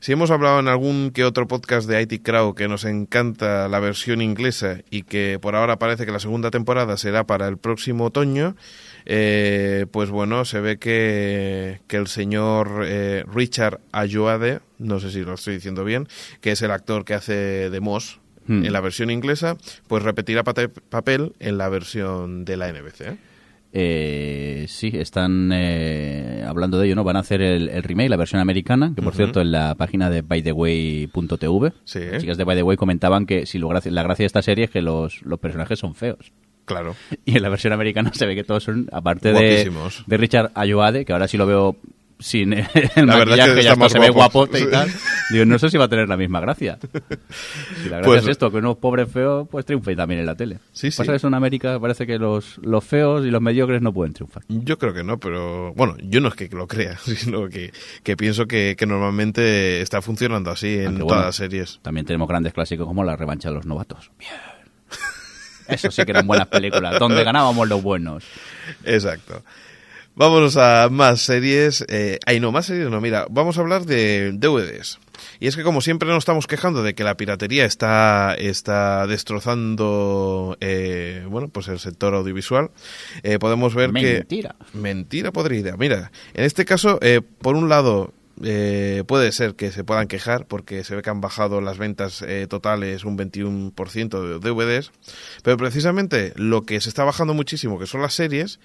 [0.00, 3.80] Si hemos hablado en algún que otro podcast de IT Crowd que nos encanta la
[3.80, 8.06] versión inglesa y que por ahora parece que la segunda temporada será para el próximo
[8.06, 8.56] otoño,
[9.04, 15.20] eh, pues bueno, se ve que, que el señor eh, Richard Ayoade, no sé si
[15.20, 16.08] lo estoy diciendo bien,
[16.40, 18.64] que es el actor que hace de Moss Hmm.
[18.64, 19.58] en la versión inglesa,
[19.88, 23.18] pues repetirá papel en la versión de la NBC.
[23.72, 24.64] ¿Eh?
[24.68, 27.04] Sí, están eh, hablando de ello, ¿no?
[27.04, 30.10] Van a hacer el, el remake, la versión americana, que por cierto en la página
[30.10, 32.00] de bytheway.tv, Sí.
[32.10, 34.42] las chicas de By the Way comentaban que si lo gracia- la gracia de esta
[34.42, 36.32] serie es que los, los personajes son feos.
[36.64, 36.94] Claro.
[37.24, 39.70] Y en la versión americana se ve que todos son, aparte de,
[40.06, 41.76] de Richard Ayoade, que ahora sí lo veo
[42.20, 42.66] sin el
[42.96, 44.40] La verdad maquillaje, que ya está se ve guapo.
[44.40, 44.70] guapote y Sí.
[44.70, 44.90] tal.
[45.30, 46.78] Digo, no sé si va a tener la misma gracia.
[47.82, 50.34] Si la gracia Pues- es esto, que unos pobres feos pues triunfen también en la
[50.34, 50.58] tele.
[50.72, 50.98] Sí, sí.
[50.98, 54.14] Pasa que eso en América parece que los, los feos y los mediocres no pueden
[54.14, 54.42] triunfar.
[54.48, 58.16] Yo creo que no, pero bueno, yo no es que lo crea, sino que, que
[58.16, 61.78] pienso que, que normalmente está funcionando así en Aunque todas bueno, las series.
[61.82, 64.10] También tenemos grandes clásicos como La revancha de los novatos.
[64.18, 64.32] Bien.
[65.68, 68.24] Eso sí que eran buenas películas, donde ganábamos los buenos.
[68.84, 69.42] Exacto.
[70.18, 71.84] Vámonos a más series.
[71.88, 73.00] Eh, ay, no, más series no.
[73.00, 74.98] Mira, vamos a hablar de DVDs.
[75.38, 80.56] Y es que como siempre nos estamos quejando de que la piratería está, está destrozando
[80.60, 82.72] eh, bueno, pues el sector audiovisual,
[83.22, 84.14] eh, podemos ver que...
[84.14, 84.56] Mentira.
[84.72, 85.30] Mentira.
[85.78, 88.12] Mira, en este caso, eh, por un lado,
[88.42, 92.22] eh, puede ser que se puedan quejar porque se ve que han bajado las ventas
[92.22, 94.90] eh, totales un 21% de DVDs,
[95.42, 98.60] pero precisamente lo que se está bajando muchísimo, que son las series,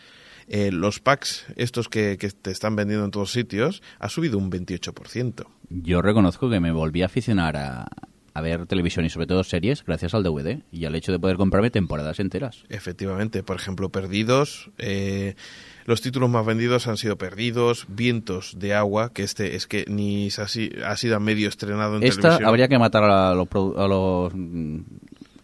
[0.47, 4.51] eh, los packs estos que, que te están vendiendo en todos sitios, ha subido un
[4.51, 5.45] 28%.
[5.69, 7.87] Yo reconozco que me volví a aficionar a,
[8.33, 11.37] a ver televisión y sobre todo series gracias al DVD y al hecho de poder
[11.37, 12.63] comprarme temporadas enteras.
[12.69, 14.69] Efectivamente, por ejemplo, Perdidos.
[14.77, 15.35] eh,
[15.85, 20.29] los títulos más vendidos han sido Perdidos, Vientos de Agua, que este es que ni
[20.37, 22.47] ha, si- ha sido medio estrenado en Esta televisión.
[22.47, 24.79] habría que matar a los, a los mm,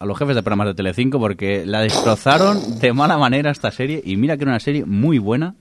[0.00, 4.00] a los jefes de programas de Telecinco porque la destrozaron de mala manera esta serie
[4.02, 5.54] y mira que era una serie muy buena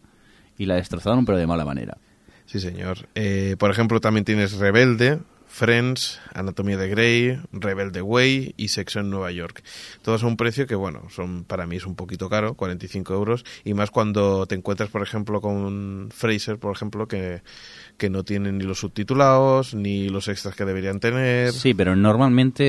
[0.58, 1.98] y la destrozaron pero de mala manera.
[2.46, 3.10] Sí, señor.
[3.16, 9.10] Eh, por ejemplo, también tienes Rebelde, Friends, Anatomía de Grey, Rebelde Way y Sexo en
[9.10, 9.64] Nueva York.
[10.02, 13.46] Todos a un precio que, bueno, son para mí es un poquito caro, 45 euros,
[13.64, 17.42] y más cuando te encuentras, por ejemplo, con Fraser, por ejemplo, que,
[17.98, 21.52] que no tienen ni los subtitulados, ni los extras que deberían tener.
[21.52, 22.64] Sí, pero normalmente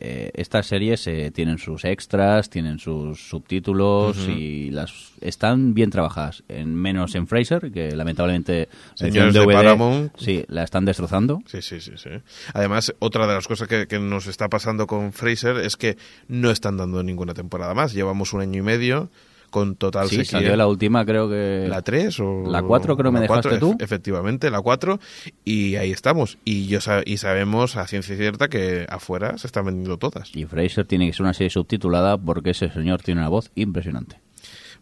[0.00, 6.42] eh, estas series eh, tienen sus extras, tienen sus subtítulos y las están bien trabajadas.
[6.48, 10.12] En menos en Fraser, que lamentablemente la Señores de DVD, Paramount.
[10.16, 11.42] sí, la están destrozando.
[11.46, 12.10] Sí, sí, sí, sí.
[12.54, 15.96] Además, otra de las cosas que, que nos está pasando con Fraser es que
[16.28, 17.92] no están dando ninguna temporada más.
[17.92, 19.10] Llevamos un año y medio
[19.50, 20.30] con total Sí, sequía.
[20.38, 22.44] salió la última, creo que La 3 o...
[22.46, 23.72] La 4 creo que me dejaste 4, tú.
[23.74, 25.00] ef- Efectivamente, la 4.
[25.44, 26.38] Y ahí estamos.
[26.44, 30.30] Y, yo y sabemos a ciencia cierta que afuera se están vendiendo todas.
[30.36, 34.20] Y Fraser tiene que ser una serie subtitulada porque ese señor tiene una voz impresionante.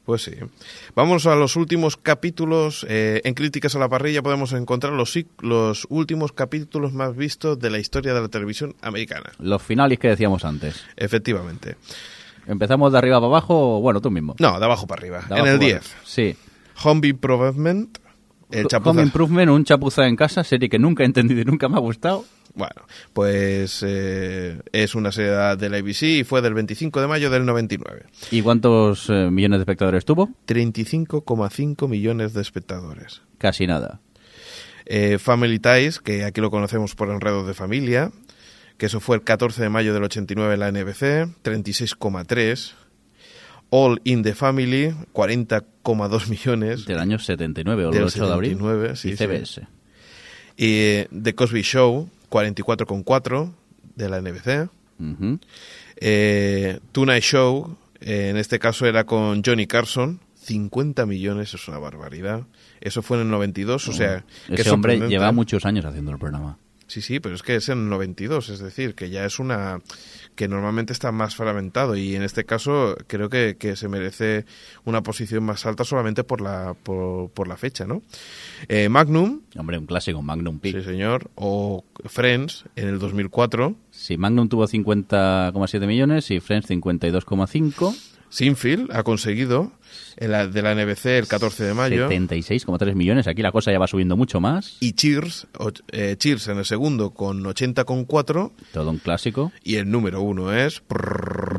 [0.09, 0.33] Pues sí.
[0.95, 2.87] Vamos a los últimos capítulos.
[2.89, 7.69] Eh, en Críticas a la Parrilla podemos encontrar los, los últimos capítulos más vistos de
[7.69, 9.33] la historia de la televisión americana.
[9.39, 10.83] Los finales que decíamos antes.
[10.97, 11.77] Efectivamente.
[12.47, 14.35] ¿Empezamos de arriba para abajo o, bueno, tú mismo?
[14.39, 15.19] No, de abajo para arriba.
[15.29, 15.77] En el para 10.
[15.77, 15.97] arriba.
[16.05, 16.37] Sí.
[16.85, 17.99] Home Improvement.
[18.51, 21.69] El chapuza- Home Improvement, un chapuza en casa, serie que nunca he entendido y nunca
[21.69, 22.25] me ha gustado.
[22.59, 27.31] Bueno, pues eh, es una serie de la ABC y fue del 25 de mayo
[27.31, 28.07] del 99.
[28.33, 30.31] ¿Y cuántos eh, millones de espectadores tuvo?
[30.49, 33.23] 35,5 millones de espectadores.
[33.39, 34.01] Casi nada.
[34.87, 38.11] Eh, Family Ties, que aquí lo conocemos por Enredos de Familia,
[38.77, 42.73] que eso fue el 14 de mayo del 89 en la NBC, 36,3.
[43.71, 46.87] All in the Family, 40,2 millones.
[46.87, 48.51] Del año 79 o el Del 8 de abril.
[48.55, 49.25] 79, sí, y sí.
[49.25, 49.61] CBS.
[50.57, 53.53] Y eh, The Cosby Show, 44,4
[53.95, 54.71] de la NBC.
[55.01, 55.39] Ujú.
[55.97, 61.79] Eh, Tonight Show, eh, en este caso era con Johnny Carson, 50 millones es una
[61.79, 62.47] barbaridad.
[62.81, 64.25] Eso fue en el 92, o sea...
[64.47, 66.59] que Ese hombre lleva muchos años haciendo el programa.
[66.87, 69.81] Sí, sí, pero es que es en el 92, es decir, que ya es una
[70.39, 74.45] que normalmente está más fragmentado y en este caso creo que, que se merece
[74.85, 78.03] una posición más alta solamente por la por, por la fecha, ¿no?
[78.69, 80.77] Eh, Magnum, Hombre, un clásico, Magnum Peak.
[80.77, 87.97] sí señor, o Friends en el 2004, Sí, Magnum tuvo 50,7 millones y Friends 52,5.
[88.31, 89.73] Sinfield ha conseguido
[90.17, 93.27] en la, de la NBC el 14 de mayo 76,3 millones.
[93.27, 94.77] Aquí la cosa ya va subiendo mucho más.
[94.81, 99.53] y Cheers, o- eh, Cheers en el segundo con 80,4 Todo un clásico.
[99.65, 100.83] y el número uno es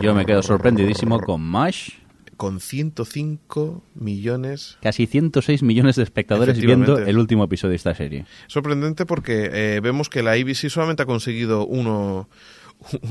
[0.01, 1.91] Yo me quedo sorprendidísimo con MASH.
[2.38, 8.26] con 105 millones Casi 106 millones de espectadores viendo el último episodio de esta serie.
[8.47, 12.30] Sorprendente porque eh, vemos que la ABC solamente ha conseguido uno,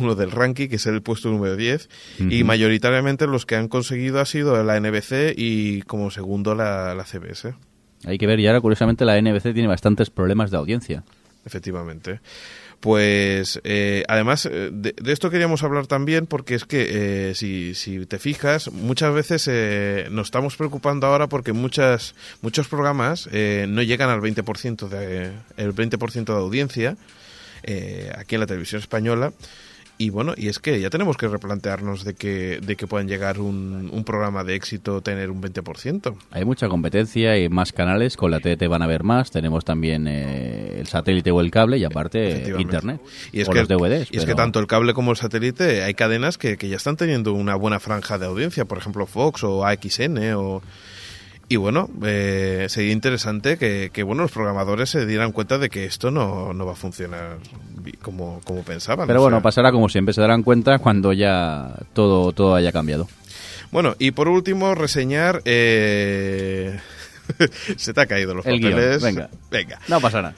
[0.00, 1.88] uno del ranking, que es el puesto número 10,
[2.30, 7.04] y mayoritariamente los que han conseguido ha sido la NBC y como segundo la, la
[7.04, 7.54] CBS,
[8.04, 11.04] Hay que ver, y ahora curiosamente la NBC tiene bastantes problemas de audiencia.
[11.44, 12.20] efectivamente.
[12.80, 17.74] Pues eh, además eh, de, de esto queríamos hablar también porque es que eh, si,
[17.74, 23.66] si te fijas muchas veces eh, nos estamos preocupando ahora porque muchas muchos programas eh,
[23.68, 26.96] no llegan al 20% de el 20% de audiencia
[27.62, 29.32] eh, aquí en la televisión española
[30.00, 33.40] y bueno y es que ya tenemos que replantearnos de que de que puedan llegar
[33.40, 36.14] un, un programa de éxito tener un 20%.
[36.30, 38.16] Hay mucha competencia y más canales.
[38.16, 39.32] Con la TDT van a haber más.
[39.32, 42.62] Tenemos también eh, el satélite o el cable y aparte Efectivamente.
[42.76, 43.00] Internet.
[43.32, 44.08] Y es, o que, los DVDs.
[44.12, 46.76] y es que pero- tanto el cable como el satélite hay cadenas que, que ya
[46.76, 50.62] están teniendo una buena franja de audiencia, por ejemplo Fox o AXN o...
[51.50, 55.86] Y bueno, eh, sería interesante que, que, bueno los programadores se dieran cuenta de que
[55.86, 57.38] esto no, no va a funcionar
[58.02, 59.06] como, como pensaban.
[59.06, 59.42] Pero bueno, sea.
[59.42, 60.12] pasará como siempre.
[60.12, 63.08] Se darán cuenta cuando ya todo, todo haya cambiado.
[63.70, 65.40] Bueno, y por último, reseñar...
[65.46, 66.78] eh,
[67.76, 69.02] se te ha caído los El guion, papeles.
[69.02, 69.30] venga.
[69.50, 69.78] Venga.
[69.88, 70.34] No pasará.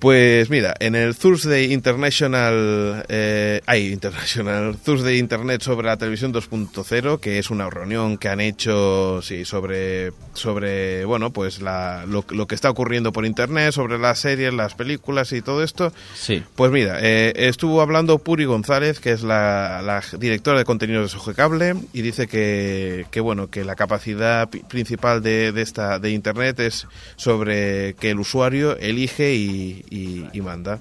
[0.00, 7.20] Pues mira, en el Thursday International, eh, hay International, Thursday Internet sobre la televisión 2.0,
[7.20, 12.46] que es una reunión que han hecho, sí, sobre, sobre, bueno, pues la, lo, lo
[12.46, 15.92] que está ocurriendo por Internet, sobre las series, las películas y todo esto.
[16.14, 16.42] Sí.
[16.54, 21.18] Pues mira, eh, estuvo hablando Puri González, que es la, la directora de contenidos de
[21.18, 26.58] Sogecable, y dice que, que bueno, que la capacidad principal de, de esta de Internet
[26.60, 26.86] es
[27.16, 30.80] sobre que el usuario elige y, y- y manda.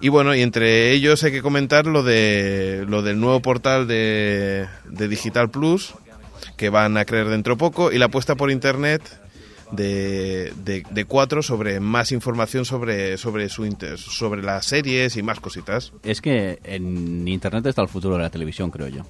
[0.00, 4.66] Y bueno, y entre ellos hay que comentar lo de lo del nuevo portal de,
[4.84, 5.94] de Digital Plus
[6.56, 9.02] que van a creer dentro poco y la apuesta por internet
[9.72, 15.22] de, de, de cuatro sobre más información sobre sobre su inter- sobre las series y
[15.22, 15.92] más cositas.
[16.02, 19.06] Es que en Internet está el futuro de la televisión, creo yo.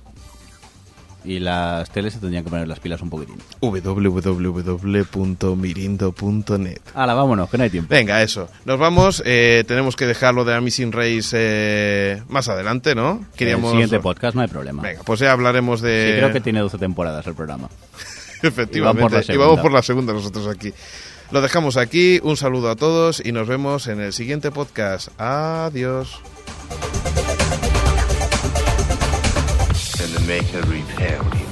[1.24, 3.36] Y las teles se tendrían que poner las pilas un poquitín.
[5.44, 7.88] www.mirindo.net Hala, vámonos, que no hay tiempo.
[7.88, 8.48] Venga, eso.
[8.64, 9.22] Nos vamos.
[9.24, 13.24] eh, tenemos que dejarlo de Amazing Race eh, más adelante, ¿no?
[13.38, 14.82] En el siguiente podcast no hay problema.
[14.82, 16.12] Venga, pues ya hablaremos de...
[16.12, 17.68] Sí, creo que tiene 12 temporadas el programa.
[18.42, 19.24] Efectivamente.
[19.28, 20.72] Y y vamos por la segunda nosotros aquí.
[21.30, 22.20] Lo dejamos aquí.
[22.22, 25.08] Un saludo a todos y nos vemos en el siguiente podcast.
[25.18, 26.20] Adiós.
[30.24, 31.43] And the maker repair